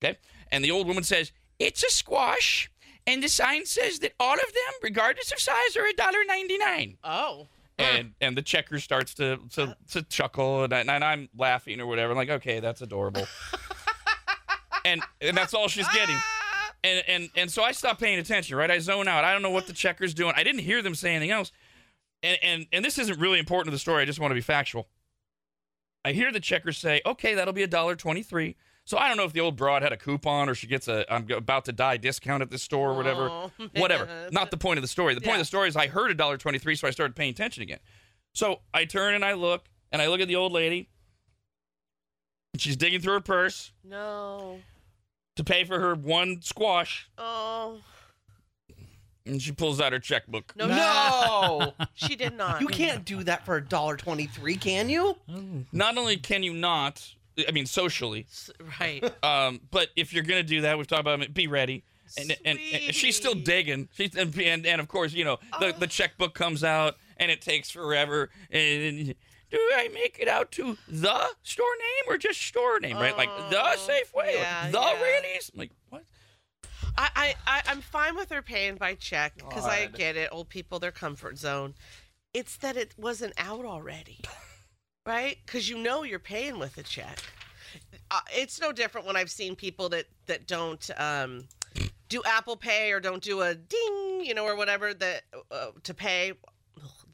Okay. 0.04 0.18
And 0.52 0.64
the 0.64 0.70
old 0.70 0.86
woman 0.86 1.02
says, 1.04 1.32
"It's 1.58 1.82
a 1.84 1.90
squash." 1.90 2.70
And 3.08 3.22
the 3.22 3.28
sign 3.28 3.66
says 3.66 4.00
that 4.00 4.14
all 4.18 4.34
of 4.34 4.40
them, 4.52 4.74
regardless 4.82 5.30
of 5.30 5.38
size, 5.38 5.76
are 5.76 5.86
a 5.86 5.92
dollar 5.92 6.24
ninety 6.26 6.58
nine 6.58 6.96
Oh. 7.04 7.46
and 7.78 8.14
and 8.20 8.36
the 8.36 8.42
checker 8.42 8.80
starts 8.80 9.14
to 9.14 9.38
to, 9.52 9.76
to 9.92 10.02
chuckle 10.02 10.64
and, 10.64 10.74
I, 10.74 10.80
and 10.80 10.90
I'm 11.04 11.28
laughing 11.36 11.80
or 11.80 11.86
whatever. 11.86 12.10
I'm 12.10 12.16
like, 12.16 12.30
okay, 12.30 12.58
that's 12.60 12.82
adorable. 12.82 13.26
and 14.86 15.02
and 15.20 15.36
that's 15.36 15.52
all 15.52 15.68
she's 15.68 15.88
getting. 15.88 16.16
And 16.84 17.02
and 17.08 17.30
and 17.36 17.50
so 17.50 17.62
I 17.62 17.72
stop 17.72 17.98
paying 17.98 18.18
attention, 18.18 18.56
right? 18.56 18.70
I 18.70 18.78
zone 18.78 19.08
out. 19.08 19.24
I 19.24 19.32
don't 19.32 19.42
know 19.42 19.50
what 19.50 19.66
the 19.66 19.72
checker's 19.72 20.14
doing. 20.14 20.32
I 20.36 20.44
didn't 20.44 20.60
hear 20.62 20.80
them 20.82 20.94
say 20.94 21.10
anything 21.14 21.30
else. 21.32 21.52
And 22.22 22.38
and 22.42 22.66
and 22.72 22.84
this 22.84 22.98
isn't 22.98 23.18
really 23.20 23.38
important 23.38 23.66
to 23.66 23.70
the 23.72 23.78
story. 23.78 24.02
I 24.02 24.06
just 24.06 24.20
want 24.20 24.30
to 24.30 24.34
be 24.36 24.40
factual. 24.40 24.88
I 26.04 26.12
hear 26.12 26.30
the 26.32 26.40
checker 26.40 26.72
say, 26.72 27.02
"Okay, 27.04 27.34
that'll 27.34 27.52
be 27.54 27.62
a 27.64 27.66
dollar 27.68 27.96
twenty-three. 27.96 28.56
So 28.84 28.96
I 28.96 29.08
don't 29.08 29.16
know 29.16 29.24
if 29.24 29.32
the 29.32 29.40
old 29.40 29.56
broad 29.56 29.82
had 29.82 29.92
a 29.92 29.96
coupon 29.96 30.48
or 30.48 30.54
she 30.54 30.68
gets 30.68 30.86
a 30.86 31.04
I'm 31.12 31.28
about 31.32 31.64
to 31.64 31.72
die 31.72 31.96
discount 31.96 32.40
at 32.42 32.50
this 32.50 32.62
store 32.62 32.90
or 32.92 32.94
whatever. 32.96 33.28
Oh, 33.28 33.50
whatever. 33.76 34.28
Not 34.30 34.52
the 34.52 34.56
point 34.56 34.78
of 34.78 34.82
the 34.82 34.88
story. 34.88 35.14
The 35.14 35.20
point 35.20 35.30
Yeah. 35.30 35.34
of 35.34 35.40
the 35.40 35.44
story 35.46 35.68
is 35.68 35.74
I 35.76 35.88
heard 35.88 36.12
a 36.12 36.14
dollar 36.14 36.36
twenty-three, 36.38 36.76
so 36.76 36.86
I 36.86 36.92
started 36.92 37.16
paying 37.16 37.30
attention 37.30 37.64
again. 37.64 37.80
So 38.32 38.60
I 38.72 38.84
turn 38.84 39.14
and 39.14 39.24
I 39.24 39.32
look 39.32 39.64
and 39.90 40.00
I 40.00 40.06
look 40.06 40.20
at 40.20 40.28
the 40.28 40.36
old 40.36 40.52
lady. 40.52 40.88
She's 42.58 42.76
digging 42.76 43.00
through 43.00 43.14
her 43.14 43.20
purse 43.20 43.72
No. 43.84 44.60
To 45.36 45.44
pay 45.44 45.64
for 45.64 45.78
her 45.78 45.94
one 45.94 46.42
squash, 46.42 47.08
Oh. 47.18 47.78
and 49.24 49.40
she 49.40 49.52
pulls 49.52 49.80
out 49.80 49.92
her 49.92 49.98
checkbook. 49.98 50.54
No. 50.56 50.66
No, 50.66 51.72
She 51.94 52.16
did 52.16 52.34
not. 52.36 52.60
you 52.60 52.66
can't 52.68 53.04
do 53.04 53.22
that 53.24 53.44
for 53.44 53.56
a 53.56 53.64
dollar 53.64 53.96
twenty-three, 53.96 54.56
can 54.56 54.88
you? 54.88 55.16
Not 55.72 55.96
only 55.98 56.16
can 56.16 56.42
you 56.42 56.52
not, 56.54 57.06
I 57.48 57.52
mean 57.52 57.66
socially, 57.66 58.26
S- 58.30 58.50
Right. 58.80 59.02
um, 59.24 59.60
but 59.70 59.88
if 59.96 60.12
you're 60.12 60.24
gonna 60.24 60.42
do 60.42 60.62
that, 60.62 60.76
we've 60.78 60.86
talked 60.86 61.00
about 61.00 61.20
it. 61.22 61.34
Be 61.34 61.46
ready. 61.46 61.84
And, 62.18 62.36
and, 62.44 62.56
and 62.72 62.94
she's 62.94 63.16
still 63.16 63.32
Sweetie. 63.32 63.44
digging. 63.44 63.88
She's 63.96 64.14
and, 64.14 64.32
and, 64.38 64.64
and 64.64 64.80
of 64.80 64.86
course, 64.86 65.12
you 65.12 65.24
know, 65.24 65.38
the, 65.58 65.74
the 65.76 65.88
checkbook 65.88 66.34
comes 66.34 66.62
out 66.62 66.94
and 67.16 67.32
it 67.32 67.40
takes 67.42 67.68
forever. 67.68 68.30
And 68.52 69.16
do 69.50 69.58
I 69.74 69.88
make 69.88 70.18
it 70.20 70.28
out 70.28 70.50
to 70.52 70.76
the 70.88 71.26
store 71.42 71.66
name 71.78 72.14
or 72.14 72.18
just 72.18 72.40
store 72.42 72.80
name? 72.80 72.96
Right, 72.96 73.16
like 73.16 73.30
the 73.50 73.60
Oh, 73.60 73.74
Safeway, 73.76 74.34
yeah, 74.34 74.68
or 74.68 74.72
the 74.72 74.80
yeah. 74.80 75.02
Raley's. 75.02 75.50
I'm 75.54 75.58
like 75.58 75.70
what? 75.90 76.04
I, 76.98 77.10
I, 77.14 77.34
I, 77.46 77.62
I'm 77.68 77.80
fine 77.80 78.16
with 78.16 78.30
her 78.30 78.42
paying 78.42 78.76
by 78.76 78.94
check 78.94 79.36
because 79.36 79.66
I 79.66 79.86
get 79.86 80.16
it. 80.16 80.30
Old 80.32 80.48
people, 80.48 80.78
their 80.78 80.92
comfort 80.92 81.38
zone. 81.38 81.74
It's 82.32 82.56
that 82.58 82.76
it 82.76 82.94
wasn't 82.98 83.34
out 83.38 83.64
already, 83.64 84.20
right? 85.06 85.36
Because 85.44 85.68
you 85.68 85.78
know 85.78 86.02
you're 86.02 86.18
paying 86.18 86.58
with 86.58 86.76
a 86.78 86.82
check. 86.82 87.18
Uh, 88.10 88.20
it's 88.32 88.60
no 88.60 88.72
different 88.72 89.06
when 89.06 89.16
I've 89.16 89.30
seen 89.30 89.56
people 89.56 89.88
that 89.90 90.06
that 90.26 90.46
don't 90.46 90.88
um, 90.96 91.44
do 92.08 92.22
Apple 92.24 92.56
Pay 92.56 92.92
or 92.92 93.00
don't 93.00 93.22
do 93.22 93.42
a 93.42 93.54
ding, 93.54 94.22
you 94.24 94.34
know, 94.34 94.44
or 94.44 94.56
whatever 94.56 94.94
that 94.94 95.22
uh, 95.50 95.70
to 95.82 95.94
pay. 95.94 96.32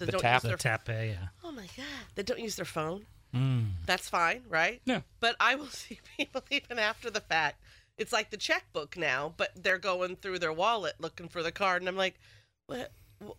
Ugh, 0.02 0.06
That 0.06 0.06
The 0.06 0.12
don't 0.12 0.21
tap. 0.23 0.35
use 0.35 0.42
The 0.42 0.49
their 0.49 0.56
tap 0.56 0.85
pay, 0.85 1.09
yeah. 1.11 1.28
oh 1.44 1.52
my 1.52 1.66
god, 1.76 1.87
that 2.16 2.26
don't 2.26 2.40
use 2.40 2.56
their 2.56 2.64
phone. 2.64 3.06
Mm. 3.35 3.71
That's 3.87 4.09
fine, 4.09 4.42
right? 4.49 4.82
Yeah. 4.85 5.00
But 5.21 5.37
I 5.40 5.54
will 5.54 5.66
see 5.82 6.00
people 6.16 6.42
even 6.50 6.78
after 6.78 7.11
the 7.11 7.21
fact. 7.21 7.62
It's 7.99 8.12
like 8.12 8.30
the 8.30 8.37
checkbook 8.37 8.97
now, 8.97 9.32
but 9.37 9.50
they're 9.54 9.78
going 9.78 10.16
through 10.16 10.38
their 10.40 10.52
wallet 10.52 10.94
looking 10.99 11.28
for 11.28 11.42
the 11.42 11.52
card, 11.52 11.82
and 11.82 11.88
I'm 11.88 11.97
like, 11.97 12.18
what? 12.66 12.90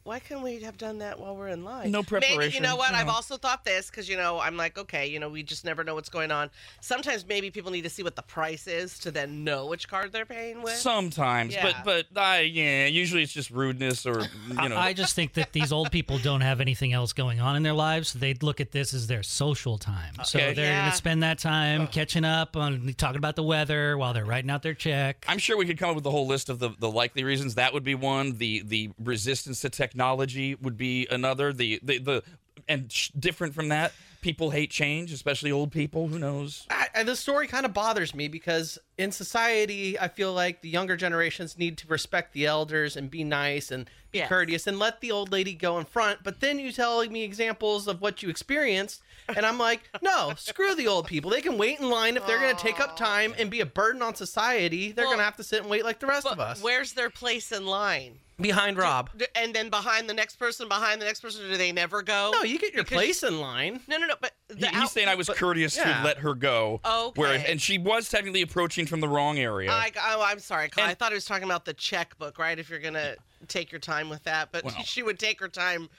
Why 0.03 0.19
can't 0.19 0.41
we 0.41 0.59
have 0.61 0.77
done 0.77 0.99
that 0.99 1.19
while 1.19 1.35
we're 1.35 1.47
in 1.49 1.63
line? 1.63 1.91
No 1.91 2.03
Maybe, 2.11 2.53
you 2.53 2.61
know 2.61 2.75
what? 2.75 2.91
you 2.91 2.97
I've 2.97 3.07
also 3.09 3.37
thought 3.37 3.65
this 3.65 3.89
because, 3.89 4.07
you 4.09 4.17
know, 4.17 4.39
I'm 4.39 4.57
like, 4.57 4.77
okay, 4.77 5.07
you 5.07 5.19
know, 5.19 5.29
we 5.29 5.43
just 5.43 5.65
never 5.65 5.83
know 5.83 5.95
what's 5.95 6.09
going 6.09 6.31
on. 6.31 6.49
Sometimes 6.81 7.25
maybe 7.27 7.49
people 7.51 7.71
need 7.71 7.83
to 7.83 7.89
see 7.89 8.03
what 8.03 8.15
the 8.15 8.21
price 8.21 8.67
is 8.67 8.99
to 8.99 9.11
then 9.11 9.43
know 9.43 9.65
which 9.67 9.87
card 9.87 10.11
they're 10.11 10.25
paying 10.25 10.61
with. 10.61 10.75
Sometimes, 10.75 11.53
Yeah. 11.53 11.81
but 11.83 12.07
but 12.13 12.21
I 12.21 12.41
yeah, 12.41 12.85
usually 12.87 13.23
it's 13.23 13.33
just 13.33 13.49
rudeness 13.49 14.05
or 14.05 14.21
you 14.61 14.69
know. 14.69 14.77
I 14.77 14.93
just 14.93 15.15
think 15.15 15.33
that 15.33 15.53
these 15.53 15.71
old 15.71 15.91
people 15.91 16.17
don't 16.19 16.41
have 16.41 16.61
anything 16.61 16.93
else 16.93 17.13
going 17.13 17.39
on 17.39 17.55
in 17.55 17.63
their 17.63 17.73
lives. 17.73 18.09
So 18.09 18.19
they 18.19 18.33
look 18.35 18.59
at 18.61 18.71
this 18.71 18.93
as 18.93 19.07
their 19.07 19.23
social 19.23 19.77
time. 19.77 20.13
okay. 20.19 20.23
So 20.25 20.37
they're 20.37 20.65
Yeah. 20.65 20.79
going 20.81 20.91
to 20.91 20.97
spend 20.97 21.23
that 21.23 21.39
time 21.39 21.87
catching 21.87 22.25
up 22.25 22.55
on 22.55 22.93
talking 22.97 23.17
about 23.17 23.35
the 23.35 23.43
weather 23.43 23.97
while 23.97 24.13
they're 24.13 24.25
writing 24.25 24.49
out 24.51 24.61
their 24.63 24.73
check. 24.73 25.25
I'm 25.27 25.37
sure 25.39 25.57
we 25.57 25.65
could 25.65 25.77
come 25.77 25.89
up 25.89 25.95
with 25.95 26.05
a 26.05 26.11
whole 26.11 26.27
list 26.27 26.49
of 26.49 26.59
the, 26.59 26.69
the 26.79 26.89
likely 26.89 27.23
reasons. 27.23 27.55
That 27.55 27.73
would 27.73 27.83
be 27.83 27.95
one. 27.95 28.37
The 28.37 28.61
the 28.63 28.91
resistance 28.99 29.61
to 29.61 29.69
technology 29.73 30.55
would 30.55 30.77
be 30.77 31.07
another. 31.11 31.51
The 31.51 31.79
the, 31.83 31.97
the 31.99 32.23
and 32.67 32.89
sh- 32.91 33.09
different 33.19 33.53
from 33.53 33.69
that, 33.69 33.91
people 34.21 34.51
hate 34.51 34.71
change, 34.71 35.11
especially 35.11 35.51
old 35.51 35.71
people. 35.71 36.07
Who 36.07 36.17
knows? 36.17 36.65
I, 36.69 36.87
I, 36.95 37.03
the 37.03 37.15
story 37.15 37.45
kind 37.47 37.65
of 37.65 37.73
bothers 37.73 38.15
me 38.15 38.29
because 38.29 38.77
in 38.97 39.11
society, 39.11 39.99
I 39.99 40.07
feel 40.07 40.31
like 40.33 40.61
the 40.61 40.69
younger 40.69 40.95
generations 40.95 41.57
need 41.57 41.77
to 41.79 41.87
respect 41.87 42.31
the 42.31 42.45
elders 42.45 42.95
and 42.95 43.09
be 43.11 43.23
nice 43.25 43.69
and 43.71 43.89
be 44.11 44.19
Yes. 44.19 44.29
courteous 44.29 44.67
and 44.67 44.77
let 44.77 45.01
the 45.01 45.11
old 45.11 45.31
lady 45.31 45.55
go 45.55 45.77
in 45.79 45.85
front. 45.85 46.19
But 46.23 46.39
then 46.39 46.59
you 46.59 46.71
tell 46.71 47.03
me 47.09 47.23
examples 47.23 47.87
of 47.87 47.99
what 47.99 48.21
you 48.23 48.29
experienced, 48.29 49.01
and 49.35 49.43
I'm 49.45 49.57
like, 49.57 49.89
no, 50.03 50.33
screw 50.37 50.75
the 50.75 50.87
old 50.87 51.07
people. 51.07 51.31
They 51.31 51.41
can 51.41 51.57
wait 51.57 51.79
in 51.79 51.89
line 51.89 52.15
if 52.15 52.25
they're 52.27 52.39
going 52.39 52.55
to 52.55 52.61
take 52.61 52.79
up 52.79 52.95
time 52.95 53.33
and 53.39 53.49
be 53.49 53.59
a 53.61 53.65
burden 53.65 54.03
on 54.03 54.13
society. 54.15 54.91
They're 54.91 55.05
Well, 55.05 55.13
going 55.13 55.19
to 55.19 55.25
have 55.25 55.37
to 55.37 55.43
sit 55.43 55.61
and 55.61 55.69
wait 55.69 55.83
like 55.83 55.99
the 55.99 56.05
rest 56.07 56.27
of 56.27 56.39
us. 56.39 56.61
where's 56.61 56.93
their 56.93 57.09
place 57.09 57.51
in 57.51 57.65
line? 57.65 58.19
Behind 58.41 58.77
Rob. 58.77 59.09
D- 59.15 59.25
And 59.35 59.53
then 59.53 59.69
behind 59.69 60.09
the 60.09 60.13
next 60.13 60.37
person, 60.37 60.67
behind 60.67 60.99
the 61.01 61.05
next 61.05 61.21
person, 61.21 61.47
do 61.49 61.55
they 61.55 61.71
never 61.71 62.01
go? 62.01 62.31
No, 62.33 62.43
you 62.43 62.57
get 62.59 62.73
your 62.73 62.83
Because- 62.83 62.95
place 62.97 63.23
in 63.23 63.39
line. 63.39 63.79
No, 63.87 63.97
no, 63.97 64.07
no. 64.07 64.15
But 64.19 64.33
He, 64.49 64.55
the 64.55 64.67
he's 64.67 64.75
out- 64.75 64.89
saying 64.91 65.07
I 65.07 65.15
was 65.15 65.27
but- 65.27 65.37
courteous 65.37 65.77
yeah. 65.77 65.99
to 65.99 66.03
let 66.03 66.17
her 66.19 66.33
go. 66.33 66.81
Where 67.15 67.33
Okay. 67.33 67.51
and 67.51 67.61
she 67.61 67.77
was 67.77 68.09
technically 68.09 68.41
approaching 68.41 68.85
from 68.87 68.99
the 69.01 69.07
wrong 69.07 69.37
area. 69.39 69.71
I, 69.71 69.91
oh, 69.97 70.21
I'm 70.23 70.39
sorry. 70.39 70.69
Kyle. 70.69 70.85
I 70.85 70.89
And- 70.89 70.99
thought 70.99 71.11
he 71.11 71.15
was 71.15 71.25
talking 71.25 71.43
about 71.45 71.65
the 71.65 71.73
checkbook, 71.73 72.39
right? 72.39 72.57
If 72.57 72.69
you're 72.69 72.79
gonna 72.79 73.15
take 73.47 73.71
your 73.71 73.79
time 73.79 74.09
with 74.09 74.23
that, 74.23 74.51
but 74.51 74.63
Well. 74.63 74.73
she 74.83 75.03
would 75.03 75.19
take 75.19 75.39
her 75.39 75.47
time, 75.49 75.89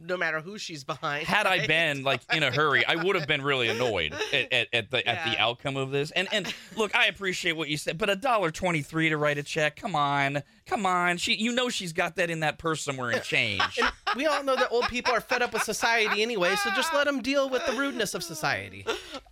no 0.00 0.16
matter 0.16 0.40
who 0.40 0.58
she's 0.58 0.84
behind. 0.84 1.26
had 1.26 1.46
I 1.46 1.66
been 1.66 2.02
like 2.04 2.20
in 2.32 2.42
a 2.42 2.50
hurry, 2.50 2.84
I 2.86 2.96
would 2.96 3.16
have 3.16 3.26
been 3.26 3.42
really 3.42 3.68
annoyed 3.68 4.14
at, 4.32 4.52
at, 4.52 4.68
at 4.72 4.90
the 4.90 5.06
at 5.06 5.24
the 5.24 5.38
outcome 5.38 5.76
of 5.76 5.90
this. 5.90 6.10
And 6.12 6.28
and 6.32 6.52
look, 6.76 6.94
I 6.94 7.06
appreciate 7.06 7.52
what 7.52 7.68
you 7.68 7.76
said, 7.76 7.98
but 7.98 8.08
a 8.10 8.16
dollar 8.16 8.50
twenty 8.50 8.82
three 8.82 9.08
to 9.08 9.16
write 9.16 9.38
a 9.38 9.42
check. 9.42 9.76
Come 9.76 9.96
on, 9.96 10.42
come 10.66 10.86
on. 10.86 11.16
She, 11.16 11.34
you 11.34 11.52
know, 11.52 11.68
she's 11.68 11.92
got 11.92 12.16
that 12.16 12.30
in 12.30 12.40
that 12.40 12.58
purse 12.58 12.82
somewhere 12.82 13.10
in 13.10 13.22
change. 13.22 13.80
We 14.16 14.26
all 14.26 14.42
know 14.42 14.56
that 14.56 14.68
old 14.70 14.88
people 14.88 15.12
are 15.12 15.20
fed 15.20 15.42
up 15.42 15.52
with 15.52 15.62
society 15.62 16.22
anyway, 16.22 16.54
so 16.56 16.70
just 16.70 16.92
let 16.94 17.06
them 17.06 17.20
deal 17.20 17.50
with 17.50 17.66
the 17.66 17.72
rudeness 17.72 18.14
of 18.14 18.22
society. 18.22 18.86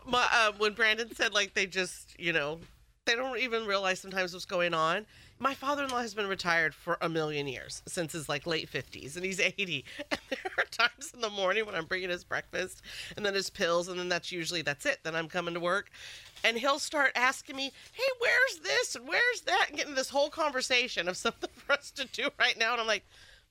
My, 0.07 0.27
uh, 0.33 0.53
when 0.59 0.75
Brandon 0.75 1.15
said 1.15 1.33
like 1.33 1.55
they 1.55 1.67
just, 1.67 2.19
you 2.19 2.33
know, 2.33 2.61
they 3.07 3.15
don't 3.15 3.39
even 3.39 3.67
realize 3.67 4.01
sometimes 4.01 4.33
what's 4.33 4.45
going 4.45 4.75
on. 4.75 5.07
My 5.39 5.53
father-in-law 5.53 6.01
has 6.01 6.15
been 6.15 6.29
retired 6.29 6.75
for 6.75 6.97
a 7.03 7.09
million 7.11 7.47
years 7.47 7.83
since 7.87 8.13
his 8.13 8.29
like 8.29 8.47
late 8.47 8.71
50s, 8.71 9.17
and 9.17 9.25
he's 9.25 9.39
80. 9.41 9.85
And 10.11 10.21
there 10.31 10.53
are 10.59 10.65
times 10.65 11.13
in 11.13 11.21
the 11.21 11.29
morning 11.31 11.67
when 11.67 11.75
I'm 11.75 11.85
bringing 11.85 12.11
his 12.11 12.25
breakfast, 12.25 12.83
and 13.17 13.27
then 13.27 13.35
his 13.35 13.51
pills, 13.51 13.89
and 13.89 13.99
then 13.99 14.09
that's 14.09 14.33
usually 14.33 14.63
that's 14.63 14.87
it. 14.87 15.01
Then 15.03 15.15
I'm 15.15 15.29
coming 15.29 15.55
to 15.55 15.61
work, 15.61 15.91
and 16.45 16.57
he'll 16.57 16.79
start 16.79 17.13
asking 17.15 17.57
me, 17.57 17.73
"Hey, 17.93 18.09
where's 18.19 18.59
this 18.63 18.95
and 18.95 19.07
where's 19.07 19.43
that?" 19.43 19.67
and 19.69 19.77
getting 19.77 19.95
this 19.95 20.11
whole 20.11 20.31
conversation 20.31 21.09
of 21.09 21.17
something 21.17 21.51
for 21.55 21.73
us 21.73 21.91
to 21.93 22.07
do 22.07 22.29
right 22.39 22.59
now, 22.59 22.73
and 22.73 22.81
I'm 22.81 22.87
like. 22.87 23.05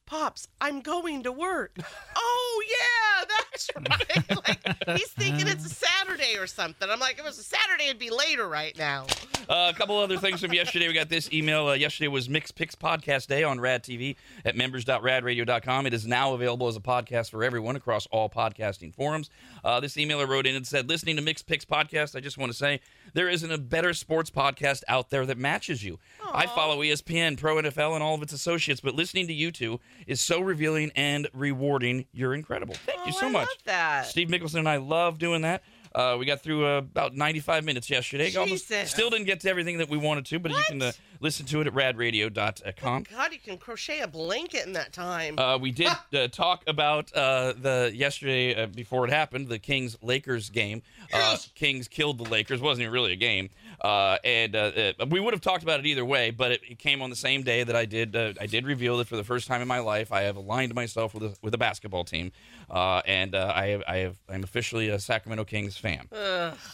Pops, 0.07 0.47
I'm 0.61 0.81
going 0.81 1.23
to 1.23 1.31
work. 1.31 1.79
oh 2.15 2.44
yeah, 2.67 3.25
that's 3.27 3.69
right. 3.75 4.47
like 4.47 4.97
he's 4.97 5.09
thinking 5.11 5.47
it's 5.47 5.65
a 5.65 5.69
Saturday 5.69 6.37
or 6.37 6.47
something. 6.47 6.89
I'm 6.89 6.99
like, 6.99 7.13
if 7.13 7.19
it 7.19 7.25
was 7.25 7.39
a 7.39 7.43
Saturday, 7.43 7.85
it'd 7.85 7.99
be 7.99 8.09
later 8.09 8.47
right 8.47 8.77
now. 8.77 9.05
Uh, 9.47 9.71
a 9.73 9.77
couple 9.77 9.97
other 9.97 10.17
things 10.17 10.41
from 10.41 10.53
yesterday. 10.53 10.87
We 10.87 10.93
got 10.93 11.09
this 11.09 11.31
email. 11.31 11.67
Uh, 11.67 11.73
yesterday 11.73 12.07
was 12.07 12.27
Mixed 12.29 12.55
Picks 12.55 12.75
Podcast 12.75 13.27
Day 13.27 13.43
on 13.43 13.59
Rad 13.59 13.83
TV 13.83 14.15
at 14.43 14.55
members.radradio.com. 14.55 15.85
It 15.85 15.93
is 15.93 16.07
now 16.07 16.33
available 16.33 16.67
as 16.67 16.75
a 16.75 16.79
podcast 16.81 17.29
for 17.29 17.43
everyone 17.43 17.75
across 17.75 18.07
all 18.07 18.29
podcasting 18.29 18.93
forums. 18.93 19.29
Uh, 19.63 19.79
this 19.79 19.95
emailer 19.95 20.27
wrote 20.27 20.47
in 20.47 20.55
and 20.55 20.65
said, 20.65 20.89
Listening 20.89 21.15
to 21.17 21.21
Mixed 21.21 21.45
Picks 21.45 21.65
Podcast, 21.65 22.15
I 22.15 22.21
just 22.21 22.37
want 22.37 22.51
to 22.51 22.57
say 22.57 22.79
there 23.13 23.29
isn't 23.29 23.51
a 23.51 23.57
better 23.57 23.93
sports 23.93 24.31
podcast 24.31 24.83
out 24.87 25.09
there 25.09 25.25
that 25.25 25.37
matches 25.37 25.83
you. 25.83 25.99
I 26.33 26.47
follow 26.47 26.79
ESPN, 26.79 27.37
Pro 27.37 27.57
NFL, 27.57 27.93
and 27.93 28.03
all 28.03 28.15
of 28.15 28.23
its 28.23 28.33
associates, 28.33 28.81
but 28.81 28.95
listening 28.95 29.27
to 29.27 29.33
you 29.33 29.51
two 29.51 29.79
is 30.07 30.19
so 30.19 30.41
revealing 30.41 30.91
and 30.95 31.27
rewarding. 31.33 32.05
You're 32.11 32.33
incredible. 32.33 32.44
Thank 32.85 32.99
oh, 33.01 33.05
you 33.07 33.13
Oh, 33.15 33.19
so 33.19 33.27
I 33.27 33.31
much. 33.31 33.49
that. 33.65 34.05
Steve 34.05 34.27
Mickelson 34.29 34.59
and 34.59 34.69
I 34.69 34.77
love 34.77 35.19
doing 35.19 35.41
that. 35.41 35.63
Uh, 35.95 36.17
we 36.19 36.25
got 36.25 36.41
through 36.41 36.65
uh, 36.65 36.79
about 36.79 37.15
95 37.15 37.63
minutes 37.63 37.89
yesterday. 37.89 38.35
Almost, 38.35 38.71
still 38.85 39.09
didn't 39.09 39.25
get 39.25 39.39
to 39.41 39.49
everything 39.49 39.77
that 39.77 39.89
we 39.89 39.97
wanted 39.97 40.25
to, 40.25 40.39
but 40.39 40.51
you 40.51 40.61
can 40.67 40.81
uh, 40.81 40.91
listen 41.21 41.45
to 41.45 41.61
it 41.61 41.67
at 41.67 41.73
radradio.com. 41.73 43.03
God, 43.09 43.31
you 43.31 43.39
can 43.39 43.57
crochet 43.57 44.01
a 44.01 44.07
blanket 44.07 44.65
in 44.65 44.73
that 44.73 44.91
time. 44.91 45.39
Uh, 45.39 45.57
we 45.57 45.71
did 45.71 45.87
uh, 46.13 46.27
talk 46.27 46.63
about 46.67 47.13
uh, 47.15 47.53
the 47.53 47.91
yesterday 47.93 48.63
uh, 48.63 48.67
before 48.67 49.05
it 49.05 49.11
happened, 49.11 49.47
the 49.47 49.57
Kings 49.59 49.97
Lakers 50.01 50.49
game. 50.49 50.81
Uh, 51.13 51.37
Kings 51.55 51.87
killed 51.87 52.17
the 52.17 52.29
Lakers. 52.29 52.59
wasn't 52.59 52.81
even 52.83 52.93
really 52.93 53.13
a 53.13 53.17
game, 53.17 53.49
uh, 53.81 54.17
and 54.23 54.55
uh, 54.55 54.93
uh, 54.99 55.05
we 55.09 55.19
would 55.19 55.33
have 55.33 55.41
talked 55.41 55.63
about 55.63 55.79
it 55.79 55.85
either 55.85 56.03
way. 56.03 56.31
But 56.31 56.51
it, 56.51 56.61
it 56.69 56.79
came 56.79 57.01
on 57.01 57.09
the 57.09 57.15
same 57.15 57.43
day 57.43 57.63
that 57.63 57.75
I 57.75 57.85
did. 57.85 58.15
Uh, 58.15 58.33
I 58.39 58.47
did 58.47 58.65
reveal 58.65 58.97
that 58.97 59.07
for 59.07 59.15
the 59.15 59.23
first 59.23 59.47
time 59.47 59.61
in 59.61 59.67
my 59.67 59.79
life, 59.79 60.11
I 60.11 60.21
have 60.21 60.35
aligned 60.35 60.75
myself 60.75 61.13
with 61.13 61.23
a, 61.23 61.35
with 61.41 61.53
a 61.53 61.57
basketball 61.57 62.03
team, 62.03 62.31
uh, 62.69 63.01
and 63.05 63.35
uh, 63.35 63.51
I 63.55 63.67
have 63.67 63.83
I 63.87 63.97
have 63.97 64.17
I'm 64.29 64.43
officially 64.43 64.89
a 64.89 64.99
Sacramento 64.99 65.45
Kings 65.45 65.77
fan. 65.77 66.07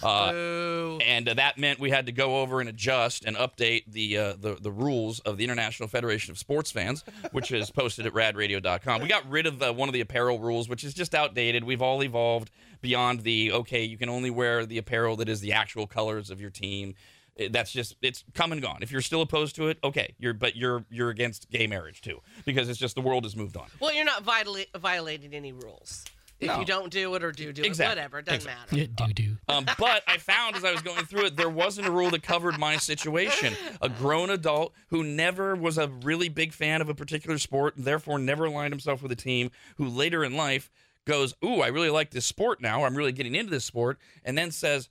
Uh, 0.04 0.98
and 1.06 1.30
uh, 1.30 1.34
that 1.34 1.58
meant 1.58 1.80
we 1.80 1.90
had 1.90 2.06
to 2.06 2.12
go 2.12 2.42
over 2.42 2.60
and 2.60 2.70
adjust 2.70 3.26
and 3.26 3.36
update 3.36 3.84
the, 3.88 4.18
uh, 4.18 4.34
the 4.40 4.56
the 4.56 4.72
rules 4.72 5.20
of 5.22 5.38
the 5.38 5.44
International 5.44 5.88
Federation 5.88 6.32
of 6.32 6.38
Sports 6.38 6.72
Fans, 6.72 7.04
which 7.32 7.52
is 7.52 7.70
posted 7.82 8.06
at 8.06 8.14
radradio.com. 8.14 9.02
We 9.02 9.08
got 9.08 9.30
rid 9.30 9.46
of 9.46 9.62
uh, 9.62 9.74
one 9.74 9.90
of 9.90 9.94
the 9.94 10.02
apparel 10.02 10.40
rules, 10.40 10.70
which 10.70 10.84
is 10.84 10.94
just 10.94 11.14
outdated. 11.14 11.64
We've 11.64 11.82
all 11.82 12.04
evolved 12.04 12.52
beyond 12.82 13.22
the 13.22 13.52
okay, 13.52 13.84
you 13.84 13.98
can 13.98 14.10
only 14.10 14.30
wear 14.30 14.66
the 14.66 14.78
apparel 14.78 15.16
that 15.18 15.30
is 15.30 15.40
the 15.40 15.54
actual 15.54 15.88
colors 15.88 16.30
of 16.30 16.42
your 16.42 16.50
team. 16.50 16.96
Uh, 17.40 17.46
That's 17.50 17.72
just 17.72 17.96
it's 18.02 18.24
come 18.34 18.52
and 18.52 18.62
gone. 18.62 18.80
If 18.82 18.92
you're 18.92 19.02
still 19.02 19.22
opposed 19.22 19.56
to 19.56 19.68
it, 19.70 19.78
okay, 19.84 20.16
you're 20.20 20.34
but 20.34 20.56
you're 20.56 20.86
you're 20.90 21.10
against 21.10 21.50
gay 21.50 21.68
marriage 21.68 22.02
too 22.02 22.20
because 22.46 22.68
it's 22.70 22.80
just 22.80 22.96
the 22.96 23.02
world 23.02 23.24
has 23.24 23.36
moved 23.36 23.56
on. 23.58 23.68
well, 23.80 23.94
you're 23.94 24.06
not 24.06 24.24
viola- 24.24 24.66
violating 24.78 25.34
any 25.34 25.52
rules. 25.54 26.04
If 26.42 26.48
No. 26.48 26.60
you 26.60 26.66
don't 26.66 26.92
do 26.92 27.14
it 27.14 27.24
or 27.24 27.32
do 27.32 27.54
do 27.54 27.62
Exactly. 27.62 27.92
it, 27.92 27.96
whatever, 27.98 28.18
it 28.20 28.26
doesn't 28.26 28.46
matter. 28.50 28.76
Yeah, 28.76 28.88
doo 28.96 29.14
doo. 29.14 29.38
Um, 29.48 29.64
but 29.78 30.02
I 30.08 30.18
found 30.18 30.56
as 30.56 30.66
I 30.66 30.72
was 30.72 30.82
going 30.82 31.06
through 31.06 31.26
it, 31.28 31.36
there 31.36 31.50
wasn't 31.52 31.88
a 31.88 31.92
rule 31.92 32.10
that 32.10 32.24
covered 32.24 32.58
my 32.58 32.78
situation. 32.78 33.56
A 33.80 33.88
grown 33.90 34.32
adult 34.32 34.74
who 34.88 35.04
never 35.04 35.56
was 35.56 35.78
a 35.78 35.88
really 35.88 36.30
big 36.30 36.52
fan 36.52 36.82
of 36.82 36.90
a 36.90 36.96
particular 36.96 37.38
sport, 37.38 37.76
and 37.78 37.86
therefore 37.86 38.18
never 38.18 38.46
aligned 38.46 38.74
himself 38.74 39.04
with 39.04 39.12
a 39.12 39.16
team, 39.16 39.52
who 39.78 39.88
later 39.88 40.24
in 40.24 40.36
life 40.36 40.72
goes, 41.06 41.36
Ooh, 41.46 41.62
I 41.62 41.68
really 41.68 41.92
like 41.92 42.10
this 42.10 42.26
sport 42.26 42.60
now. 42.60 42.86
I'm 42.86 42.96
really 42.98 43.12
getting 43.12 43.36
into 43.36 43.52
this 43.52 43.64
sport. 43.66 44.00
And 44.26 44.36
then 44.36 44.50
says, 44.50 44.90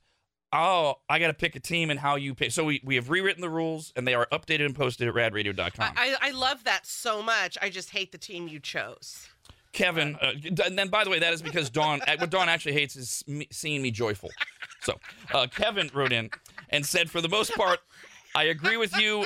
Oh, 0.53 0.95
I 1.09 1.19
got 1.19 1.27
to 1.27 1.33
pick 1.33 1.55
a 1.55 1.59
team 1.59 1.89
and 1.89 1.99
how 1.99 2.15
you 2.17 2.35
pick. 2.35 2.51
So 2.51 2.65
we, 2.65 2.81
we 2.83 2.95
have 2.95 3.09
rewritten 3.09 3.41
the 3.41 3.49
rules 3.49 3.93
and 3.95 4.05
they 4.05 4.13
are 4.13 4.27
updated 4.31 4.65
and 4.65 4.75
posted 4.75 5.07
at 5.07 5.13
radradio.com. 5.13 5.93
I, 5.95 6.15
I 6.21 6.31
love 6.31 6.65
that 6.65 6.85
so 6.85 7.23
much. 7.23 7.57
I 7.61 7.69
just 7.69 7.91
hate 7.91 8.11
the 8.11 8.17
team 8.17 8.47
you 8.47 8.59
chose. 8.59 9.29
Kevin, 9.71 10.17
uh, 10.21 10.33
and 10.65 10.77
then 10.77 10.89
by 10.89 11.05
the 11.05 11.09
way, 11.09 11.19
that 11.19 11.31
is 11.31 11.41
because 11.41 11.69
Dawn, 11.69 12.01
uh, 12.05 12.17
what 12.17 12.29
Dawn 12.29 12.49
actually 12.49 12.73
hates 12.73 12.97
is 12.97 13.23
me, 13.27 13.47
seeing 13.51 13.81
me 13.81 13.91
joyful. 13.91 14.29
So 14.81 14.99
uh, 15.33 15.47
Kevin 15.47 15.89
wrote 15.93 16.11
in 16.11 16.29
and 16.69 16.85
said, 16.85 17.09
for 17.09 17.21
the 17.21 17.29
most 17.29 17.55
part, 17.55 17.79
I 18.35 18.45
agree 18.45 18.75
with 18.75 18.97
you 18.97 19.25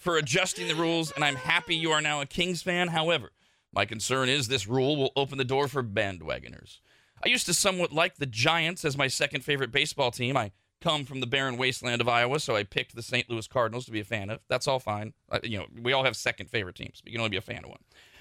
for 0.00 0.16
adjusting 0.16 0.68
the 0.68 0.74
rules, 0.74 1.12
and 1.12 1.24
I'm 1.24 1.36
happy 1.36 1.74
you 1.74 1.92
are 1.92 2.00
now 2.00 2.20
a 2.20 2.26
Kings 2.26 2.62
fan. 2.62 2.88
However, 2.88 3.32
my 3.72 3.84
concern 3.84 4.28
is 4.28 4.48
this 4.48 4.66
rule 4.66 4.96
will 4.96 5.12
open 5.16 5.38
the 5.38 5.44
door 5.44 5.68
for 5.68 5.82
bandwagoners. 5.82 6.78
I 7.24 7.28
used 7.28 7.46
to 7.46 7.54
somewhat 7.54 7.92
like 7.92 8.16
the 8.16 8.26
Giants 8.26 8.84
as 8.84 8.96
my 8.96 9.08
second 9.08 9.42
favorite 9.42 9.72
baseball 9.72 10.10
team. 10.10 10.36
I 10.36 10.52
come 10.82 11.04
from 11.04 11.20
the 11.20 11.26
barren 11.26 11.56
wasteland 11.56 12.00
of 12.00 12.08
Iowa, 12.08 12.40
so 12.40 12.56
I 12.56 12.64
picked 12.64 12.94
the 12.94 13.02
St. 13.02 13.30
Louis 13.30 13.46
Cardinals 13.46 13.84
to 13.86 13.92
be 13.92 14.00
a 14.00 14.04
fan 14.04 14.30
of. 14.30 14.40
That's 14.48 14.66
all 14.66 14.78
fine. 14.78 15.14
Uh, 15.30 15.38
you 15.42 15.58
know, 15.58 15.66
we 15.80 15.92
all 15.92 16.04
have 16.04 16.16
second 16.16 16.50
favorite 16.50 16.76
teams, 16.76 17.00
but 17.00 17.10
you 17.10 17.18
can 17.18 17.20
only 17.20 17.30
be 17.30 17.36
a 17.36 17.42
fan 17.42 17.64
of 17.64 17.70
one. 17.70 17.80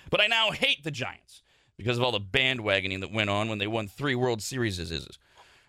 But 0.09 0.21
I 0.21 0.27
now 0.27 0.51
hate 0.51 0.83
the 0.83 0.91
Giants 0.91 1.41
because 1.77 1.97
of 1.97 2.03
all 2.03 2.11
the 2.11 2.21
bandwagoning 2.21 3.01
that 3.01 3.11
went 3.11 3.29
on 3.29 3.49
when 3.49 3.57
they 3.57 3.67
won 3.67 3.87
three 3.87 4.15
World 4.15 4.41
Series. 4.41 4.79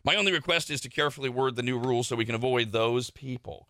My 0.05 0.17
only 0.17 0.33
request 0.33 0.71
is 0.71 0.81
to 0.83 0.89
carefully 0.89 1.29
word 1.29 1.57
the 1.57 1.63
new 1.63 1.79
rules 1.79 2.09
so 2.09 2.17
we 2.17 2.25
can 2.25 2.35
avoid 2.35 2.73
those 2.73 3.11
people. 3.11 3.69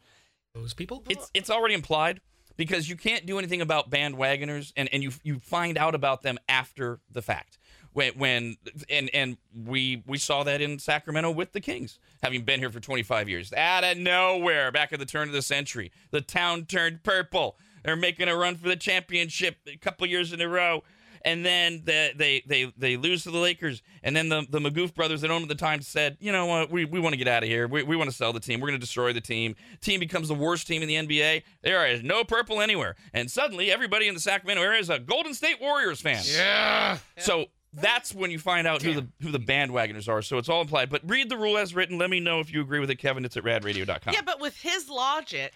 Those 0.55 0.75
people? 0.75 1.03
It's 1.09 1.31
it's 1.35 1.51
already 1.51 1.75
implied 1.75 2.21
because 2.57 2.89
you 2.89 2.97
can't 2.97 3.27
do 3.27 3.39
anything 3.39 3.61
about 3.61 3.91
bandwagoners 3.91 4.73
and, 4.77 4.89
and 4.93 5.03
you 5.03 5.13
you 5.23 5.39
find 5.41 5.79
out 5.79 5.95
about 5.95 6.23
them 6.23 6.39
after 6.49 7.01
the 7.11 7.23
fact. 7.23 7.59
When, 7.93 8.13
when 8.15 8.57
and 8.89 9.11
and 9.13 9.37
we 9.55 10.03
we 10.07 10.19
saw 10.19 10.43
that 10.45 10.61
in 10.61 10.79
Sacramento 10.79 11.31
with 11.31 11.53
the 11.53 11.61
Kings, 11.61 11.99
having 12.23 12.43
been 12.43 12.59
here 12.61 12.71
for 12.71 12.81
25 12.81 13.29
years. 13.29 13.53
Out 13.53 13.85
of 13.85 13.99
nowhere, 13.99 14.73
back 14.73 14.93
at 14.93 14.99
the 14.99 15.07
turn 15.07 15.29
of 15.29 15.35
the 15.35 15.43
century, 15.43 15.93
the 16.11 16.21
town 16.21 16.65
turned 16.65 17.03
purple. 17.03 17.57
They're 17.85 17.97
making 17.97 18.29
a 18.29 18.37
run 18.37 18.57
for 18.57 18.69
the 18.69 18.77
championship 18.77 19.57
a 19.67 19.77
couple 19.77 20.07
years 20.07 20.33
in 20.33 20.41
a 20.41 20.49
row. 20.49 20.83
and 21.25 21.45
then 21.45 21.83
the, 21.85 22.13
they 22.17 22.43
they 22.47 22.73
they 22.77 22.97
lose 22.97 23.23
to 23.25 23.31
the 23.31 23.39
Lakers, 23.39 23.83
and 24.03 24.17
then 24.17 24.29
the 24.29 24.47
the 24.49 24.59
Maloof 24.59 24.95
brothers 24.95 25.21
that 25.21 25.31
owned 25.31 25.43
at 25.43 25.49
the 25.49 25.55
time 25.55 25.81
said, 25.83 26.17
you 26.21 26.33
know 26.33 26.47
what, 26.47 26.71
we, 26.71 26.85
we 26.85 26.99
want 26.99 27.13
to 27.13 27.17
get 27.17 27.29
out 27.29 27.43
of 27.43 27.49
here. 27.49 27.69
We, 27.69 27.83
we 27.83 27.95
want 27.97 28.11
to 28.11 28.17
sell 28.17 28.33
the 28.33 28.41
team. 28.41 28.61
We're 28.61 28.69
going 28.69 28.81
to 28.81 28.85
destroy 28.85 29.13
the 29.13 29.21
team. 29.21 29.55
Team 29.81 30.01
becomes 30.01 30.29
the 30.29 30.35
worst 30.35 30.67
team 30.67 30.83
in 30.83 30.89
the 30.89 30.95
NBA. 30.97 31.43
There 31.63 31.87
is 31.87 32.03
no 32.03 32.25
purple 32.25 32.61
anywhere, 32.61 32.97
and 33.13 33.31
suddenly 33.31 33.71
everybody 33.71 34.09
in 34.09 34.15
the 34.15 34.21
Sacramento 34.21 34.63
area 34.63 34.81
is 34.81 34.91
a 34.91 34.99
Golden 34.99 35.35
State 35.35 35.61
Warriors 35.61 36.01
fan. 36.01 36.23
Yeah. 36.27 36.99
So 37.19 37.47
that's 37.73 38.15
when 38.15 38.31
you 38.31 38.39
find 38.39 38.67
out 38.67 38.83
who 38.83 38.95
the 38.95 39.07
who 39.21 39.31
the 39.31 39.39
bandwagoners 39.41 40.09
are. 40.09 40.23
So 40.23 40.39
it's 40.39 40.49
all 40.49 40.61
implied. 40.61 40.91
But 40.91 41.03
read 41.09 41.29
the 41.29 41.37
rule 41.37 41.57
as 41.59 41.75
written. 41.75 41.99
Let 41.99 42.11
me 42.11 42.21
know 42.21 42.41
if 42.41 42.53
you 42.53 42.61
agree 42.61 42.81
with 42.81 42.91
it, 42.91 42.97
Kevin. 42.97 43.25
It's 43.25 43.37
at 43.37 43.45
radradio.com. 43.45 44.13
Yeah, 44.13 44.21
but 44.25 44.41
with 44.41 44.57
his 44.57 44.89
logic, 44.89 45.53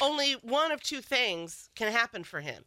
only 0.00 0.32
one 0.42 0.72
of 0.72 0.82
two 0.82 1.00
things 1.00 1.70
can 1.74 1.90
happen 1.92 2.24
for 2.24 2.40
him. 2.40 2.64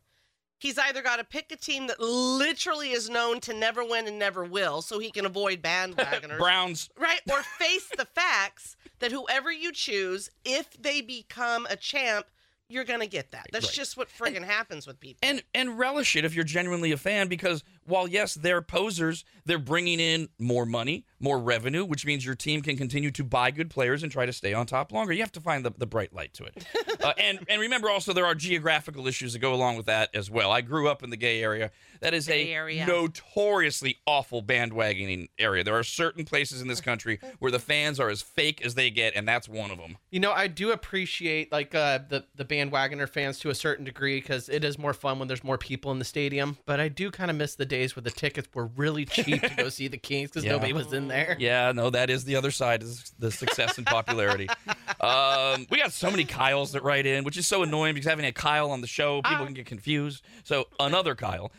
He's 0.60 0.80
either 0.80 1.04
got 1.04 1.18
to 1.18 1.24
pick 1.24 1.52
a 1.52 1.56
team 1.56 1.86
that 1.86 2.00
literally 2.00 2.90
is 2.92 3.12
known 3.12 3.40
to 3.42 3.54
never 3.54 3.84
win 3.84 4.08
and 4.08 4.18
never 4.18 4.44
will, 4.44 4.82
so 4.82 4.98
he 4.98 5.12
can 5.12 5.26
avoid 5.28 5.62
bandwagoners. 5.62 6.38
Browns. 6.40 6.90
right? 7.00 7.22
Or 7.30 7.44
face 7.44 7.88
the 7.96 8.06
facts 8.06 8.76
that 8.98 9.12
whoever 9.12 9.52
you 9.52 9.72
choose, 9.72 10.32
if 10.44 10.72
they 10.82 11.02
become 11.02 11.68
a 11.70 11.76
champ, 11.76 12.26
you're 12.70 12.84
going 12.84 13.00
to 13.00 13.08
get 13.08 13.32
that. 13.32 13.48
That's 13.52 13.66
Right. 13.68 13.74
just 13.74 13.98
what 13.98 14.10
friggin' 14.10 14.44
happens 14.44 14.86
with 14.88 15.00
people. 15.00 15.20
and 15.28 15.44
and 15.54 15.78
relish 15.80 16.16
it 16.16 16.26
if 16.26 16.36
you're 16.36 16.44
genuinely 16.44 16.92
a 16.92 16.98
fan 16.98 17.28
because 17.28 17.64
while 17.86 18.08
yes 18.08 18.34
they're 18.34 18.62
posers 18.62 19.24
they're 19.46 19.58
bringing 19.58 20.00
in 20.00 20.28
more 20.40 20.66
money 20.66 21.06
more 21.20 21.40
revenue 21.40 21.86
which 21.86 22.06
means 22.06 22.26
your 22.26 22.36
team 22.36 22.62
can 22.62 22.76
continue 22.78 23.10
to 23.12 23.24
buy 23.24 23.50
good 23.52 23.70
players 23.70 24.04
and 24.04 24.12
try 24.12 24.26
to 24.26 24.34
stay 24.34 24.54
on 24.54 24.66
top 24.66 24.92
longer 24.92 25.14
you 25.14 25.22
have 25.22 25.32
to 25.32 25.40
find 25.40 25.64
the, 25.66 25.72
the 25.78 25.86
bright 25.86 26.14
light 26.14 26.34
to 26.34 26.44
it 26.44 26.66
uh, 27.04 27.14
and 27.18 27.40
and 27.50 27.62
remember 27.62 27.90
also 27.90 28.12
there 28.14 28.26
are 28.26 28.36
geographical 28.36 29.08
issues 29.08 29.32
that 29.34 29.40
go 29.40 29.54
along 29.54 29.78
with 29.78 29.86
that 29.86 30.10
as 30.14 30.30
well 30.30 30.52
i 30.52 30.60
grew 30.62 30.88
up 30.90 31.02
in 31.04 31.10
the 31.10 31.18
gay 31.18 31.42
area 31.42 31.72
that 32.02 32.14
is 32.14 32.28
Gay 32.28 32.52
a 32.52 32.54
area. 32.54 32.86
notoriously 32.86 33.98
awful 34.06 34.44
bandwagoning 34.44 35.30
area 35.40 35.64
there 35.64 35.78
are 35.78 35.84
certain 35.84 36.26
places 36.26 36.62
in 36.62 36.68
this 36.68 36.82
country 36.82 37.20
where 37.40 37.52
the 37.52 37.60
fans 37.60 38.00
are 38.00 38.10
as 38.10 38.22
fake 38.22 38.64
as 38.66 38.76
they 38.76 38.90
get 38.90 39.14
and 39.16 39.28
that's 39.28 39.48
one 39.50 39.72
of 39.72 39.78
them 39.78 39.98
You 40.12 40.20
know, 40.20 40.32
I 40.32 40.48
do 40.48 40.72
appreciate 40.72 41.52
like 41.52 41.74
uh, 41.76 42.00
the 42.10 42.26
the 42.36 42.46
bandwagoner 42.58 43.08
fans 43.08 43.40
to 43.40 43.50
a 43.50 43.56
certain 43.56 43.86
degree 43.86 44.20
because 44.20 44.50
it 44.50 44.64
is 44.64 44.78
more 44.80 44.94
fun 44.94 45.20
when 45.20 45.28
there's 45.28 45.44
more 45.44 45.58
people 45.58 45.92
in 45.92 46.00
the 46.00 46.06
stadium. 46.06 46.58
But 46.66 46.80
I 46.80 46.88
do 46.90 47.12
kind 47.12 47.30
of 47.30 47.38
miss 47.38 47.56
the 47.56 47.66
days 47.66 47.96
where 47.96 48.04
the 48.04 48.12
tickets 48.12 48.48
were 48.54 48.66
really 48.68 49.06
cheap 49.06 49.42
to 49.42 49.54
go 49.56 49.70
see 49.78 49.88
the 49.88 49.98
Kings 49.98 50.30
because 50.32 50.44
Yeah. 50.44 50.54
nobody 50.54 50.74
was 50.74 50.92
in 50.94 51.08
there. 51.08 51.36
Yeah, 51.40 51.72
no, 51.72 51.90
that 51.92 52.10
is 52.10 52.24
the 52.26 52.36
other 52.36 52.52
side 52.52 52.82
is 52.84 53.12
the 53.20 53.32
success 53.32 53.78
and 53.78 53.86
popularity. 53.86 54.50
um, 55.02 55.66
we 55.70 55.78
got 55.78 55.92
so 55.94 56.10
many 56.10 56.24
Kyles 56.26 56.72
that 56.72 56.84
write 56.84 57.06
in, 57.06 57.24
which 57.24 57.38
is 57.38 57.46
so 57.48 57.64
annoying 57.64 57.94
because 57.94 58.10
having 58.10 58.26
a 58.26 58.32
Kyle 58.32 58.72
on 58.72 58.82
the 58.82 58.88
show, 58.88 59.22
people 59.22 59.46
can 59.46 59.54
get 59.54 59.66
confused. 59.66 60.24
So 60.44 60.68
another 60.80 61.16
Kyle 61.16 61.52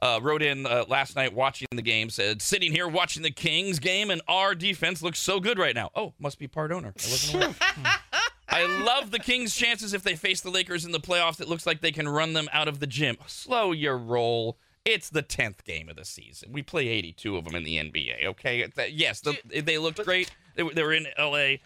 uh, 0.00 0.18
wrote 0.20 0.42
in 0.42 0.66
uh, 0.66 0.84
last 0.88 1.14
night 1.16 1.32
watching 1.32 1.68
the 1.70 1.80
game, 1.82 2.10
said, 2.10 2.42
"Sitting 2.42 2.72
here 2.72 2.88
watching 2.88 3.22
the 3.22 3.30
Kings 3.30 3.78
game, 3.78 4.10
and 4.10 4.20
our 4.26 4.54
defense 4.54 5.00
looks 5.00 5.20
so 5.20 5.38
good 5.38 5.58
right 5.58 5.74
now." 5.76 5.90
Oh, 5.94 6.12
must 6.18 6.38
be 6.40 6.48
part 6.48 6.72
owner. 6.72 6.88
I 6.88 7.08
wasn't 7.08 7.34
aware. 7.44 7.54
I 8.52 8.66
love 8.84 9.10
the 9.10 9.18
Kings' 9.18 9.54
chances 9.54 9.94
if 9.94 10.02
they 10.02 10.14
face 10.14 10.40
the 10.40 10.50
Lakers 10.50 10.84
in 10.84 10.92
the 10.92 11.00
playoffs. 11.00 11.40
It 11.40 11.48
looks 11.48 11.66
like 11.66 11.80
they 11.80 11.92
can 11.92 12.08
run 12.08 12.32
them 12.34 12.48
out 12.52 12.68
of 12.68 12.80
the 12.80 12.86
gym. 12.86 13.16
Slow 13.26 13.72
your 13.72 13.96
roll. 13.96 14.58
It's 14.84 15.10
the 15.10 15.22
tenth 15.22 15.64
game 15.64 15.88
of 15.88 15.96
the 15.96 16.04
season. 16.04 16.52
We 16.52 16.62
play 16.62 16.88
82 16.88 17.36
of 17.36 17.44
them 17.44 17.54
in 17.54 17.64
the 17.64 17.76
NBA. 17.76 18.26
Okay, 18.26 18.68
yes, 18.90 19.20
the, 19.20 19.36
they 19.62 19.78
looked 19.78 20.04
great. 20.04 20.30
They, 20.56 20.62
were- 20.64 20.92
in 20.92 21.06
LA, 21.18 21.56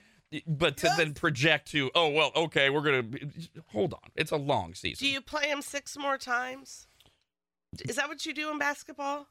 but 0.46 0.76
to 0.78 0.90
then 0.96 1.14
project 1.14 1.70
to, 1.72 1.90
oh 1.94 2.08
well, 2.10 2.30
okay, 2.36 2.70
we're 2.70 2.82
gonna 2.82 3.02
be, 3.02 3.48
hold 3.72 3.94
on. 3.94 4.00
It's 4.14 4.30
a 4.32 4.36
long 4.36 4.74
season. 4.74 5.06
Do 5.06 5.10
you 5.10 5.20
play 5.20 5.48
them 5.48 5.62
six 5.62 5.96
more 5.96 6.18
times? 6.18 6.86
Is 7.88 7.96
that 7.96 8.08
what 8.08 8.24
you 8.26 8.32
do 8.34 8.50
in 8.50 8.58
basketball? 8.58 9.26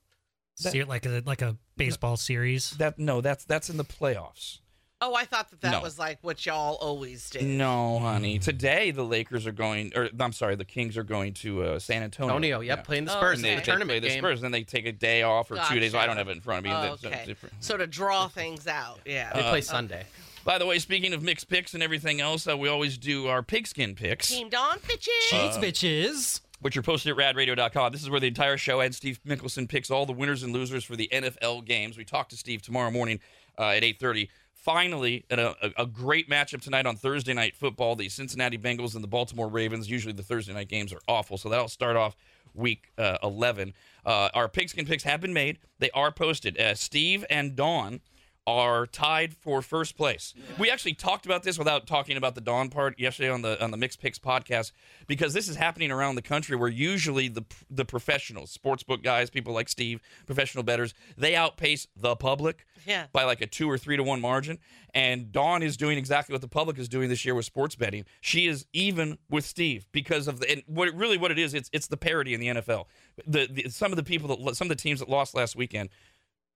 See 0.55 0.79
it 0.79 0.87
like 0.87 1.05
a 1.05 1.21
like 1.25 1.41
a 1.41 1.57
baseball 1.77 2.17
series. 2.17 2.71
that 2.71 2.97
no, 2.97 3.21
that's 3.21 3.45
that's 3.45 3.69
in 3.69 3.77
the 3.77 3.83
playoffs. 3.85 4.59
Oh, 5.07 5.13
I 5.15 5.25
thought 5.25 5.49
that 5.51 5.61
that 5.61 5.71
No. 5.71 5.81
was 5.81 5.99
like 5.99 6.17
what 6.21 6.45
y'all 6.45 6.75
always 6.81 7.29
did. 7.29 7.43
No, 7.43 7.99
honey. 7.99 8.39
Today 8.39 8.91
the 8.91 9.03
Lakers 9.03 9.45
are 9.45 9.51
going, 9.51 9.91
or 9.95 10.09
I'm 10.19 10.33
sorry, 10.33 10.55
the 10.55 10.65
Kings 10.65 10.97
are 10.97 11.03
going 11.03 11.33
to 11.35 11.63
uh, 11.63 11.79
San 11.79 12.01
Antonio. 12.03 12.33
Antonio, 12.35 12.59
yep, 12.61 12.79
Yeah. 12.79 12.83
playing 12.83 13.05
the 13.05 13.13
Oh, 13.13 13.17
Spurs 13.17 13.37
and 13.37 13.45
they, 13.45 13.49
the 13.49 13.53
okay. 13.55 13.61
they 13.61 13.65
tournament 13.65 13.89
play 13.89 13.99
the 13.99 14.07
game. 14.15 14.19
Spurs, 14.19 14.41
then 14.41 14.51
they 14.51 14.63
take 14.63 14.85
a 14.85 14.91
day 14.91 15.21
off 15.23 15.51
or 15.51 15.57
two 15.69 15.79
days. 15.79 15.93
I 15.93 16.05
don't 16.07 16.17
have 16.17 16.27
it 16.27 16.31
in 16.31 16.41
front 16.41 16.59
of 16.59 16.63
me. 16.65 16.71
Oh, 16.71 16.81
That's- 16.81 17.01
that's 17.01 17.15
okay. 17.15 17.25
different. 17.25 17.55
So 17.63 17.77
to 17.77 17.85
draw 17.87 18.27
things 18.27 18.67
out, 18.67 18.99
yeah. 19.05 19.31
They 19.33 19.41
Uh, 19.41 19.49
play 19.51 19.61
Sunday. 19.61 20.05
By 20.43 20.57
the 20.57 20.65
way, 20.65 20.77
speaking 20.79 21.13
of 21.13 21.23
mixed 21.23 21.49
picks 21.49 21.73
and 21.73 21.81
everything 21.81 22.21
else, 22.21 22.47
uh, 22.47 22.55
we 22.57 22.69
always 22.69 22.97
do 22.97 23.27
our 23.27 23.41
pigskin 23.43 23.95
picks, 23.95 24.27
Team 24.29 24.49
Dawn 24.49 24.77
bitches. 24.79 25.07
Cheats, 25.29 25.57
bitches. 25.57 26.41
which 26.61 26.77
are 26.77 26.81
posted 26.81 27.11
at 27.11 27.17
radradio.com. 27.35 27.91
This 27.91 28.01
is 28.01 28.09
where 28.09 28.19
the 28.19 28.27
entire 28.27 28.57
show 28.57 28.79
and 28.79 28.95
Steve 28.95 29.19
Mickelson 29.27 29.67
picks 29.69 29.91
all 29.91 30.05
the 30.07 30.13
winners 30.13 30.41
and 30.41 30.51
losers 30.53 30.83
for 30.83 30.95
the 30.95 31.07
NFL 31.11 31.61
games. 31.65 31.97
We 31.97 32.05
talk 32.05 32.29
to 32.29 32.37
Steve 32.37 32.61
tomorrow 32.63 32.89
morning 32.89 33.19
uh, 33.59 33.69
at 33.69 33.83
8.30. 33.83 34.29
Finally, 34.65 35.23
a, 35.29 35.53
a 35.77 35.85
great 35.85 36.27
matchup 36.27 36.59
tonight 36.59 36.87
on 36.87 36.95
Thursday 36.95 37.35
Night 37.35 37.55
Football, 37.55 37.95
the 37.95 38.09
Cincinnati 38.09 38.57
Bengals 38.57 38.95
and 38.95 39.03
the 39.03 39.07
Baltimore 39.07 39.47
Ravens. 39.47 39.87
Usually 39.87 40.11
the 40.11 40.23
Thursday 40.23 40.53
night 40.53 40.69
games 40.69 40.91
are 40.91 41.01
awful, 41.07 41.37
so 41.37 41.49
that'll 41.49 41.67
start 41.67 41.95
off 41.95 42.15
week 42.55 42.91
uh, 42.97 43.19
11. 43.21 43.75
Uh, 44.03 44.29
our 44.33 44.49
pigskin 44.49 44.87
picks 44.87 45.03
have 45.03 45.21
been 45.21 45.33
made. 45.33 45.59
They 45.77 45.91
are 45.91 46.11
posted. 46.11 46.59
Uh, 46.59 46.73
Steve 46.73 47.23
and 47.29 47.55
Dawn 47.55 48.01
are 48.47 48.85
tied 48.85 49.33
for 49.33 49.61
first 49.61 49.97
place. 49.97 50.33
We 50.59 50.69
actually 50.69 50.93
talked 50.93 51.25
about 51.25 51.41
this 51.43 51.57
without 51.57 51.87
talking 51.87 52.15
about 52.15 52.35
the 52.35 52.41
Dawn 52.41 52.69
part 52.69 52.99
yesterday 52.99 53.29
on 53.29 53.41
the 53.41 53.61
on 53.63 53.71
the 53.71 53.77
Mixed 53.77 53.99
Picks 53.99 54.19
podcast 54.19 54.71
because 55.07 55.33
this 55.33 55.47
is 55.47 55.55
happening 55.55 55.91
around 55.91 56.15
the 56.15 56.21
country 56.21 56.55
where 56.55 56.69
usually 56.69 57.27
the 57.27 57.43
the 57.69 57.85
professionals, 57.85 58.55
sportsbook 58.55 59.01
guys, 59.03 59.29
people 59.29 59.53
like 59.53 59.67
Steve, 59.69 59.99
professional 60.27 60.63
betters, 60.63 60.93
they 61.17 61.35
outpace 61.35 61.87
the 61.95 62.15
public 62.15 62.65
Yeah. 62.85 63.07
by 63.11 63.23
like 63.23 63.41
a 63.41 63.47
2 63.47 63.69
or 63.69 63.77
3 63.79 63.97
to 63.97 64.03
1 64.03 64.21
margin 64.21 64.59
and 64.93 65.31
Dawn 65.31 65.61
is 65.63 65.75
doing 65.75 65.97
exactly 65.97 66.31
what 66.33 66.41
the 66.41 66.47
public 66.47 66.77
is 66.77 66.87
doing 66.87 67.09
this 67.09 67.25
year 67.25 67.35
with 67.35 67.45
sports 67.45 67.75
betting. 67.75 68.05
She 68.21 68.47
is 68.47 68.65
even 68.73 69.17
with 69.29 69.43
Steve 69.43 69.87
because 69.91 70.27
of 70.27 70.39
the 70.39 70.49
and 70.51 70.63
what 70.67 70.93
really 70.93 71.17
what 71.17 71.31
it 71.31 71.39
is 71.39 71.53
it's 71.53 71.69
it's 71.73 71.87
the 71.87 71.97
parity 71.97 72.33
in 72.33 72.39
the 72.39 72.47
NFL. 72.47 72.85
The, 73.25 73.47
the 73.51 73.69
some 73.69 73.91
of 73.91 73.95
the 73.95 74.03
people 74.03 74.27
that 74.35 74.55
some 74.55 74.65
of 74.65 74.69
the 74.69 74.81
teams 74.81 74.99
that 74.99 75.09
lost 75.09 75.33
last 75.33 75.55
weekend 75.55 75.89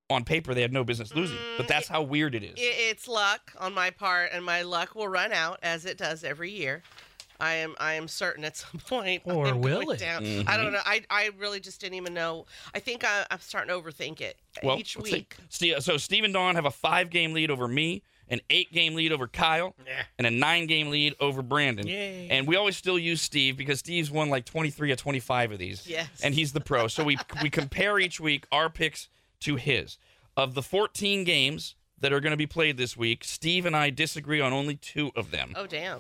on 0.10 0.24
paper 0.24 0.54
they 0.54 0.62
had 0.62 0.74
no 0.74 0.84
business 0.84 1.14
losing, 1.16 1.38
but 1.58 1.68
that's 1.68 1.88
how 1.88 2.02
weird 2.02 2.36
it 2.36 2.44
is. 2.44 2.54
I- 2.58 2.90
It's 2.90 3.08
luck 3.08 3.52
on 3.60 3.74
my 3.74 3.90
part, 3.92 4.32
and 4.34 4.44
my 4.44 4.62
luck 4.64 4.96
will 4.96 5.08
run 5.08 5.32
out 5.32 5.60
as 5.64 5.86
it 5.86 5.98
does 5.98 6.24
every 6.24 6.52
year. 6.52 6.82
I 7.42 7.54
am 7.56 7.76
I 7.80 7.94
am 7.94 8.08
certain 8.10 8.44
at 8.44 8.58
some 8.64 8.80
point. 8.86 9.22
Or 9.26 9.46
I'm 9.48 9.62
will 9.62 9.82
going 9.84 9.96
it? 9.96 10.00
Down. 10.00 10.24
Mm-hmm. 10.24 10.50
I 10.50 10.58
don't 10.58 10.74
know. 10.74 10.82
I 10.86 11.04
I 11.10 11.30
really 11.38 11.60
just 11.62 11.80
didn't 11.80 11.96
even 11.96 12.14
know. 12.14 12.46
I 12.74 12.80
think 12.80 13.06
I, 13.06 13.26
I'm 13.32 13.40
starting 13.40 13.70
to 13.74 13.80
overthink 13.82 14.20
it 14.20 14.36
Well, 14.64 14.78
each 14.78 14.98
let's 14.98 15.10
see. 15.10 15.16
week. 15.18 15.36
Steve, 15.48 15.82
so 15.84 15.96
Steve 15.98 16.24
and 16.26 16.34
Dawn 16.34 16.56
have 16.56 16.66
a 16.66 16.72
five 16.72 17.10
game 17.10 17.32
lead 17.32 17.50
over 17.50 17.66
me, 17.68 18.02
an 18.28 18.42
eight 18.50 18.74
game 18.74 18.94
lead 18.94 19.14
over 19.14 19.26
Kyle, 19.26 19.74
and 20.18 20.28
a 20.28 20.32
nine 20.32 20.66
game 20.68 20.90
lead 20.90 21.16
over 21.22 21.42
Brandon. 21.42 21.88
Yay. 21.88 22.28
And 22.30 22.46
we 22.46 22.58
always 22.58 22.76
still 22.76 23.00
use 23.00 23.22
Steve 23.22 23.56
because 23.56 23.80
Steve's 23.80 24.12
won 24.12 24.30
like 24.30 24.44
23 24.44 24.92
or 24.92 24.96
25 24.98 25.54
of 25.54 25.60
these. 25.60 25.88
Yes. 25.88 26.10
And 26.22 26.34
he's 26.36 26.52
the 26.52 26.60
pro. 26.62 26.88
So 26.90 27.06
we 27.06 27.18
we 27.42 27.50
compare 27.50 28.00
each 28.00 28.20
week 28.20 28.48
our 28.52 28.70
picks 28.70 29.08
to 29.42 29.56
his. 29.56 29.98
Of 30.38 30.54
the 30.54 30.62
14 30.62 31.24
games 31.24 31.76
that 32.00 32.14
are 32.14 32.20
going 32.20 32.32
to 32.32 32.38
be 32.38 32.48
played 32.48 32.78
this 32.78 32.96
week, 32.96 33.24
Steve 33.24 33.66
and 33.66 33.76
I 33.76 33.90
disagree 33.90 34.40
on 34.40 34.54
only 34.54 34.76
two 34.76 35.12
of 35.16 35.32
them. 35.32 35.54
Oh 35.56 35.68
damn. 35.68 36.00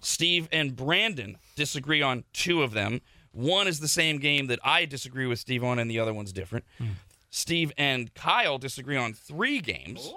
Steve 0.00 0.48
and 0.52 0.74
Brandon 0.74 1.38
disagree 1.56 2.02
on 2.02 2.24
two 2.32 2.62
of 2.62 2.72
them. 2.72 3.00
One 3.32 3.66
is 3.66 3.80
the 3.80 3.88
same 3.88 4.18
game 4.18 4.48
that 4.48 4.58
I 4.62 4.84
disagree 4.84 5.26
with 5.26 5.38
Steve 5.38 5.64
on, 5.64 5.78
and 5.78 5.90
the 5.90 5.98
other 5.98 6.12
one's 6.12 6.32
different. 6.32 6.64
Hmm. 6.78 6.86
Steve 7.30 7.72
and 7.78 8.12
Kyle 8.14 8.58
disagree 8.58 8.96
on 8.96 9.14
three 9.14 9.60
games. 9.60 10.12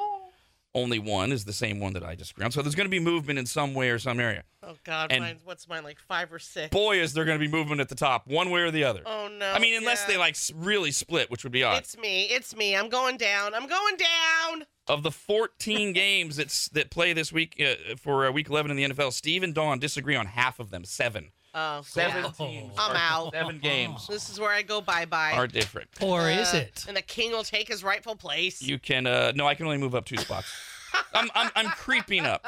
Only 0.76 1.00
one 1.00 1.32
is 1.32 1.46
the 1.46 1.54
same 1.54 1.80
one 1.80 1.94
that 1.94 2.04
I 2.04 2.16
disagree 2.16 2.44
on. 2.44 2.52
So 2.52 2.62
there's 2.62 2.76
going 2.76 2.86
to 2.86 2.92
be 2.92 3.00
movement 3.00 3.40
in 3.40 3.46
some 3.46 3.74
way 3.74 3.90
or 3.90 3.98
some 3.98 4.20
area. 4.20 4.44
Oh 4.62 4.76
God. 4.84 5.10
And- 5.12 5.24
mine, 5.24 5.38
what's 5.46 5.70
mine 5.70 5.86
like 5.86 6.00
five 6.00 6.34
or 6.34 6.38
six? 6.38 6.70
Boy, 6.70 7.00
is 7.00 7.14
there 7.14 7.24
going 7.24 7.40
to 7.40 7.44
be 7.44 7.50
movement 7.50 7.80
at 7.80 7.88
the 7.88 7.96
top, 7.96 8.28
one 8.28 8.52
way 8.52 8.60
or 8.60 8.72
the 8.72 8.84
other. 8.84 9.02
Oh 9.06 9.30
no. 9.30 9.54
I 9.54 9.60
mean, 9.60 9.78
unless 9.78 10.02
yeah. 10.02 10.14
they 10.14 10.18
like 10.18 10.36
really 10.54 10.92
split, 10.92 11.32
which 11.32 11.44
would 11.44 11.54
be 11.54 11.64
odd. 11.64 11.78
It's 11.78 11.98
me. 11.98 12.24
It's 12.26 12.54
me. 12.56 12.76
I'm 12.76 12.90
going 12.90 13.16
down. 13.16 13.54
I'm 13.54 13.68
going 13.68 13.96
down. 13.96 14.66
of 14.88 15.02
the 15.02 15.12
14 15.12 15.94
games 15.94 16.36
that's 16.36 16.68
that 16.70 16.90
play 16.90 17.14
this 17.14 17.32
week 17.32 17.62
uh, 17.66 17.96
for 17.96 18.28
uh, 18.28 18.32
week 18.32 18.50
11 18.50 18.70
in 18.70 18.78
the 18.78 18.94
NFL, 18.94 19.14
Steve 19.14 19.44
and 19.44 19.54
Dawn 19.56 19.80
disagree 19.80 20.16
on 20.18 20.26
half 20.26 20.60
of 20.60 20.72
them. 20.72 20.84
Seven. 20.84 21.32
Oh, 21.58 21.82
Seven 21.84 22.24
yeah. 22.24 22.32
teams. 22.32 22.74
I'm 22.78 22.96
out. 22.98 23.32
Seven 23.34 23.60
games 23.60 24.08
This 24.10 24.30
is 24.30 24.40
where 24.40 24.52
I 24.52 24.62
go 24.62 24.82
bye 24.82 25.06
bye. 25.06 25.32
are 25.32 25.48
different. 25.48 25.90
Or 26.02 26.30
is 26.30 26.54
Uh, 26.54 26.58
it? 26.58 26.86
And 26.88 26.98
the 26.98 27.02
king 27.02 27.32
will 27.32 27.44
take 27.46 27.68
his 27.70 27.84
rightful 27.84 28.16
place. 28.18 28.62
You 28.62 28.78
can 28.78 29.08
uh 29.08 29.32
no, 29.36 29.48
I 29.48 29.56
can 29.56 29.66
only 29.66 29.78
move 29.78 29.96
up 29.96 30.06
two 30.06 30.18
spots. 30.18 30.48
I'm, 31.14 31.30
I'm, 31.36 31.50
I'm 31.58 31.68
creeping 31.72 32.26
up. 32.26 32.46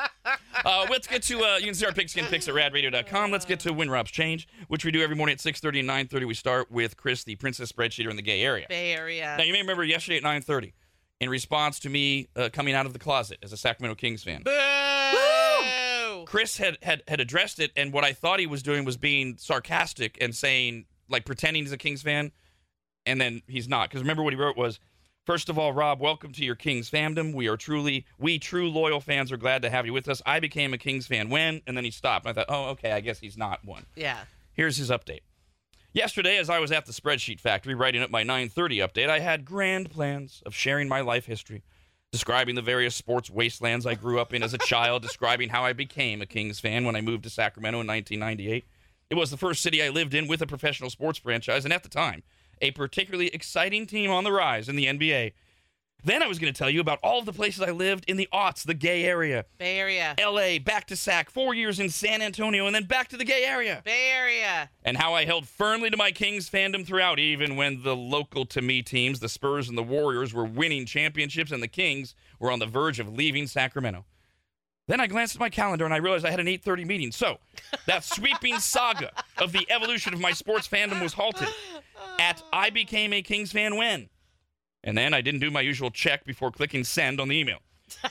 Uh, 0.63 0.86
let's 0.89 1.06
get 1.06 1.22
to 1.24 1.41
uh, 1.43 1.58
you 1.58 1.65
can 1.65 1.74
see 1.74 1.86
our 1.86 1.91
pigskin 1.91 2.26
picks 2.26 2.48
at 2.48 2.54
radradio.com. 2.54 3.30
Let's 3.32 3.43
get 3.46 3.60
to 3.62 3.74
Win 3.74 3.89
Rob's 3.89 4.12
Change, 4.12 4.48
which 4.70 4.86
we 4.86 4.91
do 4.91 5.02
every 5.02 5.15
morning 5.17 5.34
at 5.34 5.39
6:30 5.39 5.80
and 5.82 5.89
9:30. 6.10 6.26
We 6.28 6.34
start 6.34 6.72
with 6.72 6.96
Chris, 6.98 7.24
the 7.26 7.36
princess 7.36 7.72
spreadsheeter 7.72 8.10
in 8.10 8.15
the 8.15 8.22
gay 8.22 8.41
area. 8.41 8.65
Bay 8.70 8.93
Area. 8.93 9.36
Now 9.38 9.43
you 9.43 9.52
may 9.54 9.60
remember 9.62 9.84
yesterday 9.84 10.17
at 10.17 10.24
9:30, 10.24 10.72
in 11.20 11.30
response 11.30 11.80
to 11.80 11.89
me 11.89 12.28
uh, 12.38 12.48
coming 12.54 12.74
out 12.74 12.86
of 12.86 12.93
the 12.93 13.00
closet 13.00 13.38
as 13.43 13.52
a 13.52 13.58
Sacramento 13.58 13.96
Kings 13.96 14.24
fan. 14.24 14.43
Boo! 14.43 14.52
Chris 16.27 16.57
had, 16.57 16.77
had 16.81 17.03
had 17.07 17.21
addressed 17.21 17.57
it, 17.57 17.71
and 17.77 17.93
what 17.93 18.03
I 18.03 18.11
thought 18.11 18.41
he 18.41 18.47
was 18.47 18.61
doing 18.61 18.83
was 18.83 18.97
being 18.97 19.37
sarcastic 19.37 20.17
and 20.19 20.35
saying, 20.35 20.85
like, 21.07 21.23
pretending 21.23 21.63
he's 21.63 21.71
a 21.71 21.77
Kings 21.77 22.01
fan. 22.01 22.33
and 23.05 23.21
then 23.21 23.41
he's 23.47 23.69
not. 23.69 23.89
Because 23.89 24.01
remember 24.01 24.23
what 24.23 24.33
he 24.33 24.39
wrote 24.39 24.57
was, 24.57 24.81
First 25.25 25.47
of 25.49 25.57
all, 25.57 25.71
Rob, 25.73 25.99
welcome 26.01 26.31
to 26.33 26.43
your 26.43 26.55
Kings 26.55 26.89
fandom. 26.89 27.33
We 27.33 27.47
are 27.47 27.57
truly, 27.57 28.05
we 28.17 28.39
true 28.39 28.69
loyal 28.69 29.01
fans 29.01 29.29
are 29.31 29.37
glad 29.37 29.61
to 29.61 29.69
have 29.69 29.85
you 29.85 29.91
with 29.93 30.07
us. 30.07 30.21
I 30.25 30.39
became 30.41 30.73
a 30.73 30.77
Kings 30.77 31.07
fan 31.07 31.29
when, 31.29 31.61
and 31.65 31.75
then 31.75 31.83
he 31.83 31.91
stopped. 31.91 32.25
I 32.25 32.31
thought, 32.33 32.45
oh, 32.47 32.65
okay, 32.71 32.91
I 32.91 32.99
guess 33.01 33.19
he's 33.19 33.37
not 33.37 33.63
one. 33.65 33.85
Yeah. 33.95 34.19
Here's 34.53 34.77
his 34.77 34.89
update. 34.89 35.21
Yesterday, 35.93 36.37
as 36.37 36.49
I 36.49 36.59
was 36.59 36.71
at 36.71 36.85
the 36.85 36.93
spreadsheet 36.93 37.39
factory 37.41 37.73
writing 37.75 38.01
up 38.01 38.09
my 38.09 38.23
9:30 38.23 38.77
update, 38.85 39.09
I 39.09 39.19
had 39.19 39.43
grand 39.45 39.89
plans 39.89 40.43
of 40.45 40.53
sharing 40.53 40.87
my 40.87 41.01
life 41.01 41.25
history, 41.25 41.63
describing 42.17 42.56
the 42.56 42.63
various 42.63 42.95
sports 42.95 43.30
wastelands 43.30 43.86
I 43.86 43.93
grew 43.93 44.19
up 44.19 44.34
in 44.34 44.41
as 44.41 44.51
a 44.51 44.58
child, 44.58 45.03
describing 45.03 45.49
how 45.49 45.63
I 45.63 45.73
became 45.73 46.19
a 46.19 46.25
Kings 46.25 46.60
fan 46.60 46.84
when 46.84 46.95
I 46.95 47.01
moved 47.01 47.25
to 47.25 47.30
Sacramento 47.30 47.80
in 47.80 47.86
1998. 47.86 48.65
It 49.12 49.15
was 49.15 49.30
the 49.30 49.38
first 49.38 49.62
city 49.62 49.84
I 49.84 49.89
lived 49.89 50.15
in 50.15 50.27
with 50.27 50.41
a 50.41 50.47
professional 50.47 50.89
sports 50.89 51.19
franchise, 51.19 51.63
and 51.63 51.71
at 51.71 51.84
the 51.84 51.89
time, 51.89 52.23
a 52.60 52.71
particularly 52.71 53.27
exciting 53.27 53.86
team 53.86 54.10
on 54.10 54.23
the 54.23 54.32
rise 54.32 54.67
in 54.67 54.75
the 54.75 54.88
NBA. 54.88 55.34
Then 56.03 56.21
I 56.23 56.27
was 56.27 56.39
going 56.39 56.53
to 56.53 56.57
tell 56.57 56.69
you 56.69 56.79
about 56.79 56.99
all 57.03 57.19
of 57.19 57.25
the 57.25 57.33
places 57.33 57.62
I 57.62 57.71
lived 57.71 58.05
in 58.07 58.17
the 58.17 58.29
aughts, 58.31 58.63
the 58.63 58.73
gay 58.73 59.03
area. 59.03 59.45
Bay 59.57 59.79
Area. 59.79 60.15
LA, 60.19 60.60
back 60.60 60.88
to 60.88 60.95
SAC, 60.95 61.29
four 61.29 61.53
years 61.53 61.79
in 61.79 61.89
San 61.89 62.21
Antonio, 62.21 62.65
and 62.65 62.75
then 62.75 62.86
back 62.86 63.07
to 63.10 63.17
the 63.17 63.25
gay 63.25 63.43
area 63.43 63.81
Bay 63.83 64.12
Area. 64.13 64.69
and 64.86 64.95
how 64.95 65.13
I 65.13 65.25
held 65.25 65.47
firmly 65.47 65.89
to 65.89 65.97
my 65.97 66.12
Kings 66.12 66.49
fandom 66.49 66.86
throughout, 66.86 67.19
even 67.19 67.55
when 67.55 67.83
the 67.83 67.95
local 67.95 68.45
to 68.45 68.62
me 68.62 68.81
teams, 68.81 69.19
the 69.19 69.27
Spurs 69.29 69.67
and 69.69 69.77
the 69.77 69.83
Warriors, 69.83 70.33
were 70.33 70.45
winning 70.45 70.86
championships 70.86 71.51
and 71.51 71.62
the 71.62 71.67
Kings 71.67 72.15
were 72.39 72.51
on 72.51 72.60
the 72.60 72.65
verge 72.67 72.99
of 72.99 73.12
leaving 73.12 73.47
Sacramento. 73.47 74.05
Then 74.88 75.01
I 75.01 75.07
glanced 75.07 75.36
at 75.36 75.41
my 75.41 75.49
calendar 75.49 75.83
and 75.83 75.93
I 75.93 75.97
realized 75.97 76.25
I 76.25 76.31
had 76.31 76.39
an 76.39 76.47
8:30 76.47 76.86
meeting. 76.86 77.12
So, 77.12 77.39
that 77.88 78.03
sweeping 78.05 78.60
saga 78.60 79.12
of 79.38 79.51
the 79.51 79.65
evolution 79.69 80.13
of 80.13 80.21
my 80.21 80.31
sports 80.31 80.67
fandom 80.67 81.01
was 81.01 81.13
halted 81.13 81.49
at 82.19 82.41
I 82.53 82.69
became 82.69 83.12
a 83.12 83.21
Kings 83.21 83.51
fan 83.51 83.75
when. 83.75 84.10
And 84.83 84.97
then 84.97 85.13
I 85.13 85.21
didn't 85.21 85.39
do 85.41 85.51
my 85.51 85.61
usual 85.61 85.89
check 85.91 86.23
before 86.25 86.51
clicking 86.51 86.83
send 86.83 87.19
on 87.19 87.27
the 87.27 87.35
email. 87.37 87.59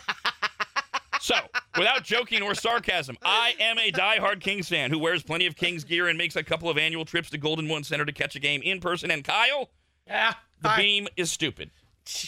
So, 1.19 1.35
without 1.77 2.05
joking 2.05 2.41
or 2.43 2.55
sarcasm, 2.55 3.17
I 3.25 3.55
am 3.59 3.79
a 3.79 3.91
diehard 3.91 4.41
Kings 4.41 4.69
fan 4.69 4.91
who 4.91 4.99
wears 4.99 5.25
plenty 5.25 5.47
of 5.47 5.57
Kings 5.57 5.83
gear 5.83 6.07
and 6.07 6.17
makes 6.17 6.37
a 6.37 6.43
couple 6.45 6.69
of 6.71 6.79
annual 6.79 7.05
trips 7.05 7.31
to 7.31 7.39
Golden 7.39 7.69
One 7.69 7.83
Center 7.83 8.05
to 8.05 8.13
catch 8.13 8.37
a 8.37 8.39
game 8.39 8.61
in 8.63 8.79
person. 8.81 9.11
And 9.11 9.25
Kyle, 9.25 9.71
Yeah. 10.07 10.35
the 10.61 10.71
I- 10.71 10.77
beam 10.77 11.09
is 11.17 11.33
stupid. 11.33 11.71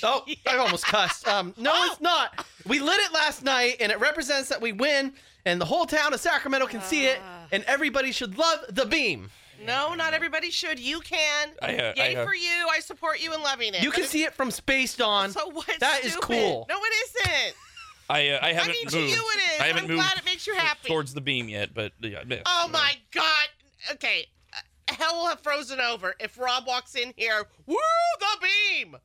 Oh, 0.02 0.24
I 0.48 0.56
almost 0.56 0.84
cussed. 0.84 1.28
Um, 1.28 1.54
no, 1.56 1.70
Oh. 1.72 1.88
it's 1.92 2.00
not. 2.00 2.44
We 2.66 2.80
lit 2.80 2.98
it 2.98 3.12
last 3.12 3.44
night, 3.44 3.76
and 3.78 3.92
it 3.92 4.00
represents 4.00 4.48
that 4.48 4.60
we 4.60 4.72
win, 4.72 5.12
and 5.44 5.60
the 5.60 5.66
whole 5.66 5.86
town 5.86 6.12
of 6.12 6.18
Sacramento 6.18 6.66
can 6.66 6.80
see 6.82 7.06
it, 7.06 7.20
Ah. 7.22 7.46
and 7.52 7.62
everybody 7.64 8.10
should 8.10 8.36
love 8.36 8.64
the 8.70 8.86
beam. 8.86 9.30
No, 9.64 9.94
not 9.94 10.14
everybody 10.14 10.50
should. 10.50 10.78
You 10.78 11.00
can. 11.00 11.48
I, 11.62 11.76
uh, 11.76 11.92
Yay 11.96 12.16
I, 12.16 12.20
uh, 12.22 12.26
for 12.26 12.34
you. 12.34 12.68
I 12.70 12.80
support 12.80 13.22
you 13.22 13.34
in 13.34 13.42
loving 13.42 13.74
it. 13.74 13.82
You 13.82 13.90
can 13.90 14.04
if- 14.04 14.10
see 14.10 14.24
it 14.24 14.34
from 14.34 14.50
Space 14.50 14.94
Dawn. 14.94 15.30
So 15.30 15.50
what? 15.50 15.66
That 15.80 16.04
is 16.04 16.12
Stupid. 16.12 16.26
cool. 16.26 16.66
No, 16.68 16.76
it 16.78 16.92
isn't. 17.26 17.54
I, 18.10 18.28
uh, 18.30 18.38
I 18.40 18.48
I 18.48 18.52
haven't 18.54 18.72
mean, 18.72 18.86
to 18.86 18.96
moved. 18.96 19.12
you 19.12 19.22
it 19.34 19.38
is. 19.54 19.60
I 19.60 19.64
haven't 19.64 19.82
I'm 19.84 19.88
moved 19.90 20.00
glad 20.02 20.16
it 20.18 20.24
makes 20.24 20.46
you 20.46 20.54
happy. 20.54 20.88
towards 20.88 21.12
the 21.12 21.20
beam 21.20 21.48
yet, 21.48 21.74
but 21.74 21.92
yeah, 22.00 22.22
yeah. 22.26 22.40
Oh 22.46 22.68
my 22.72 22.94
God. 23.10 23.48
Okay. 23.92 24.26
Uh, 24.52 24.94
Hell 24.94 25.16
will 25.16 25.26
have 25.26 25.40
frozen 25.40 25.78
over 25.80 26.14
if 26.18 26.38
Rob 26.38 26.66
walks 26.66 26.94
in 26.94 27.12
here. 27.16 27.44
Woo, 27.66 27.76
the 28.20 28.46
beam. 28.46 28.96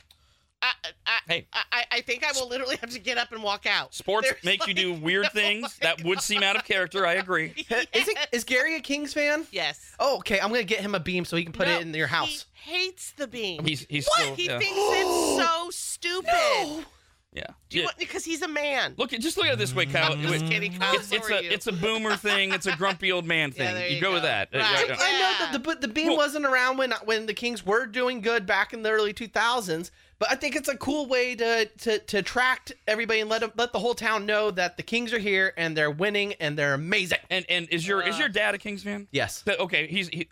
I, 0.64 0.90
I, 1.06 1.20
Hey. 1.28 1.48
I, 1.54 1.62
I- 1.72 1.84
I 1.92 2.02
think 2.02 2.24
I 2.24 2.32
will 2.32 2.48
literally 2.50 2.76
have 2.78 2.90
to 2.90 3.00
get 3.00 3.18
up 3.20 3.32
and 3.32 3.44
walk 3.44 3.66
out. 3.68 3.94
Sports 3.94 4.30
There's 4.30 4.44
make 4.44 4.66
you 4.68 4.74
do 4.74 4.94
weird 5.02 5.26
oh 5.28 5.30
things 5.30 5.64
way 5.64 5.70
that 5.82 6.04
would 6.04 6.22
seem 6.22 6.42
out 6.42 6.56
of 6.56 6.66
character. 6.66 7.06
I 7.06 7.14
agree. 7.14 7.54
Is 7.58 8.08
it? 8.08 8.18
Is 8.32 8.44
Gary 8.44 8.76
a 8.78 8.80
Kings 8.80 9.14
fan? 9.14 9.46
Yes. 9.52 9.94
Oh, 10.00 10.18
okay. 10.18 10.40
I'm 10.40 10.50
gonna 10.50 10.64
get 10.64 10.80
him 10.80 10.96
a 10.96 11.00
beam 11.00 11.24
so 11.26 11.38
he 11.38 11.44
can 11.44 11.54
put 11.54 11.68
No, 11.68 11.76
it 11.78 11.82
in 11.84 11.94
your 11.94 12.08
house. 12.08 12.46
He 12.54 12.72
hates 12.72 13.12
the 13.12 13.28
beam. 13.28 13.64
He's 13.64 13.86
he's 13.90 14.08
what? 14.08 14.22
still 14.24 14.36
he 14.36 14.46
yeah. 14.48 14.58
thinks 14.60 14.76
it's 14.80 15.46
so 15.48 15.70
stupid. 15.70 16.86
yeah. 17.34 17.44
Do 17.70 17.78
you 17.78 17.82
Yeah. 17.82 17.86
want, 17.88 17.98
because 18.00 18.24
he's 18.26 18.42
a 18.42 18.48
man. 18.48 18.96
Look, 18.98 19.12
just 19.12 19.38
look 19.38 19.46
at 19.48 19.54
it 19.54 19.60
this 19.60 19.74
way, 19.76 19.86
Kyle. 19.86 20.14
I'm 20.14 20.22
just 20.22 20.42
Wait, 20.44 20.50
kidding. 20.52 20.74
Kyle, 20.74 20.96
It's, 20.96 21.12
it's 21.12 21.30
a 21.30 21.44
you. 21.44 21.50
it's 21.52 21.68
a 21.68 21.72
boomer 21.74 22.16
thing. 22.16 22.52
It's 22.54 22.66
a 22.66 22.76
grumpy 22.76 23.12
old 23.12 23.26
man 23.26 23.52
thing. 23.52 23.74
there 23.74 23.88
you 23.88 23.96
you 23.96 24.02
go 24.02 24.14
with 24.14 24.24
that. 24.24 24.50
Right. 24.54 24.62
right. 24.90 24.98
I 25.00 25.12
know 25.52 25.52
that 25.52 25.64
the 25.82 25.88
the 25.88 25.94
beam 25.94 26.08
Well- 26.08 26.18
wasn't 26.18 26.46
around 26.46 26.78
when 26.78 26.92
when 27.06 27.26
the 27.28 27.34
Kings 27.34 27.66
were 27.66 27.86
doing 27.86 28.22
good 28.22 28.46
back 28.46 28.74
in 28.74 28.82
the 28.84 28.90
early 28.92 29.14
2000s. 29.14 29.92
But 30.24 30.32
I 30.32 30.36
think 30.36 30.56
it's 30.56 30.70
a 30.70 30.78
cool 30.78 31.06
way 31.08 31.36
to 31.36 31.66
to 31.66 32.00
to 32.00 32.18
attract 32.20 32.72
everybody 32.88 33.20
and 33.20 33.30
let 33.30 33.44
'em- 33.44 33.52
let 33.58 33.74
the 33.74 33.80
whole 33.80 33.94
town 33.94 34.26
know 34.26 34.52
that 34.52 34.78
the 34.78 34.84
Kings 34.84 35.12
are 35.12 35.20
here 35.20 35.54
and 35.58 35.76
they're 35.76 35.92
winning 35.92 36.32
and 36.40 36.58
they're 36.58 36.74
amazing. 36.76 37.18
And 37.30 37.46
and 37.50 37.68
is 37.70 37.86
your 37.86 38.02
is 38.02 38.16
Uh. 38.16 38.20
your 38.20 38.30
dad 38.30 38.56
a 38.56 38.58
Kings 38.58 38.84
fan? 38.84 39.10
Yes, 39.12 39.42
Th- 39.42 39.60
Okay, 39.60 39.86
he's 39.88 40.08
he, 40.08 40.30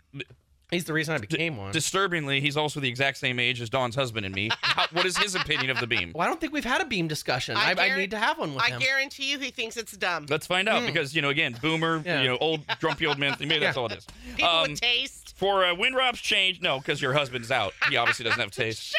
he's 0.70 0.84
the 0.84 0.94
reason 0.94 1.14
I 1.14 1.18
became 1.18 1.58
one. 1.58 1.72
disturbingly 1.72 2.40
he's 2.40 2.56
also 2.56 2.80
the 2.80 2.88
exact 2.88 3.18
same 3.18 3.38
age 3.38 3.60
as 3.60 3.68
Dawn's 3.68 3.94
husband 3.94 4.24
and 4.24 4.34
me. 4.34 4.48
How, 4.62 4.86
what 4.92 5.04
is 5.04 5.18
his 5.18 5.34
opinion 5.34 5.68
of 5.68 5.78
the 5.78 5.86
beam? 5.86 6.12
well, 6.14 6.26
I 6.26 6.30
don't 6.30 6.40
think 6.40 6.54
we've 6.54 6.64
had 6.64 6.80
a 6.80 6.86
beam 6.86 7.06
discussion. 7.06 7.58
I, 7.58 7.74
I 7.76 7.88
I, 7.92 7.96
need 7.98 8.12
to 8.12 8.18
have 8.18 8.38
one 8.38 8.54
with 8.54 8.64
I 8.64 8.68
him. 8.68 8.80
I 8.80 8.82
guarantee 8.82 9.30
you 9.30 9.38
he 9.40 9.50
thinks 9.50 9.76
it's 9.76 9.92
dumb. 9.94 10.24
Let's 10.30 10.46
find 10.46 10.70
out 10.70 10.86
because 10.86 11.14
you 11.14 11.20
know 11.20 11.28
again 11.28 11.54
boomer. 11.60 12.02
Yeah. 12.02 12.22
you 12.22 12.28
know 12.28 12.38
old 12.38 12.64
grumpy 12.80 13.06
old 13.06 13.18
man 13.18 13.34
thing. 13.36 13.48
Maybe 13.48 13.60
that's 13.60 13.76
Yeah. 13.76 13.82
all 13.82 13.92
it 13.92 13.98
is. 13.98 14.06
People 14.36 14.48
Um, 14.48 14.70
with 14.70 14.80
taste. 14.80 15.34
for 15.36 15.66
uh, 15.66 15.74
Win 15.74 15.92
Rob's 15.92 16.20
change, 16.22 16.62
no, 16.62 16.78
because 16.78 17.02
your 17.02 17.12
husband's 17.12 17.50
out. 17.50 17.74
He 17.90 17.96
obviously 17.98 18.24
doesn't 18.24 18.40
have 18.40 18.50
taste. 18.64 18.94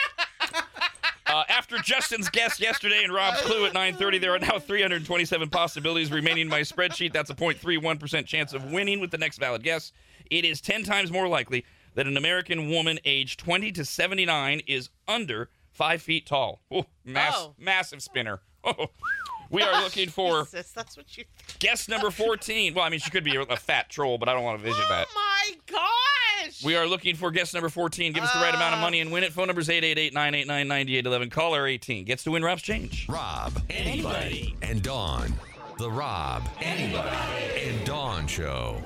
Uh, 1.34 1.44
after 1.50 1.78
Justin's 1.80 2.30
guess 2.30 2.60
yesterday 2.60 3.04
and 3.04 3.12
Rob's 3.12 3.42
clue 3.42 3.66
at 3.66 3.74
9:30, 3.74 4.20
there 4.22 4.36
are 4.36 4.40
now 4.40 4.60
327 4.60 5.50
possibilities 5.50 6.12
remaining 6.12 6.42
in 6.44 6.48
my 6.48 6.62
spreadsheet. 6.62 7.12
That's 7.12 7.32
a 7.32 7.34
0.31% 7.34 8.28
chance 8.28 8.54
of 8.54 8.72
winning 8.72 9.00
with 9.00 9.10
the 9.10 9.18
next 9.18 9.40
valid 9.40 9.64
guess. 9.64 9.92
It 10.30 10.46
is 10.46 10.62
10 10.62 10.84
times 10.84 11.12
more 11.12 11.28
likely 11.28 11.66
that 11.96 12.06
an 12.06 12.18
American 12.18 12.70
woman 12.70 13.00
aged 13.04 13.40
20 13.40 13.72
to 13.72 13.84
79 13.84 14.62
is 14.68 14.90
under 15.08 15.50
five 15.72 16.04
feet 16.04 16.28
tall. 16.28 16.62
Oh, 16.70 16.86
mass, 17.04 17.34
Oh. 17.36 17.56
massive 17.58 18.02
spinner. 18.04 18.42
Oh. 18.66 18.88
We 19.54 19.62
are 19.62 19.84
looking 19.84 20.10
for 20.10 20.44
Jesus, 20.44 20.72
that's 20.72 20.98
what 20.98 21.16
you. 21.16 21.26
guess 21.60 21.88
number 21.88 22.10
14. 22.10 22.74
Well, 22.74 22.84
I 22.84 22.90
mean, 22.90 23.00
she 23.00 23.12
could 23.12 23.24
be 23.24 23.36
a 23.38 23.56
fat 23.56 23.90
troll, 23.90 24.18
but 24.18 24.28
I 24.28 24.34
don't 24.34 24.44
want 24.44 24.60
to 24.60 24.64
vision 24.64 24.84
that. 24.90 25.08
Oh 25.10 25.14
my 25.16 25.56
gosh! 25.68 26.64
We 26.66 26.76
are 26.76 26.88
looking 26.88 27.16
for 27.16 27.30
guest 27.32 27.54
number 27.54 27.70
14. 27.70 28.14
Give 28.14 28.24
us 28.24 28.34
the 28.34 28.40
right 28.40 28.54
amount 28.54 28.74
of 28.74 28.82
money 28.82 29.00
and 29.00 29.12
win 29.12 29.24
it. 29.24 29.32
Phone 29.32 29.48
number 29.48 29.62
is 29.62 29.70
888-989-9811. 29.70 31.32
Caller 31.32 31.68
18 31.68 32.04
gets 32.04 32.24
to 32.24 32.32
win 32.32 32.44
Rob's 32.44 32.64
change. 32.64 33.08
Rob, 33.08 33.62
anybody, 33.70 34.56
and 34.62 34.82
Dawn. 34.82 35.34
The 35.78 35.90
Rob, 35.90 36.50
anybody, 36.60 37.62
and 37.62 37.86
Dawn 37.86 38.28
Show. 38.28 38.82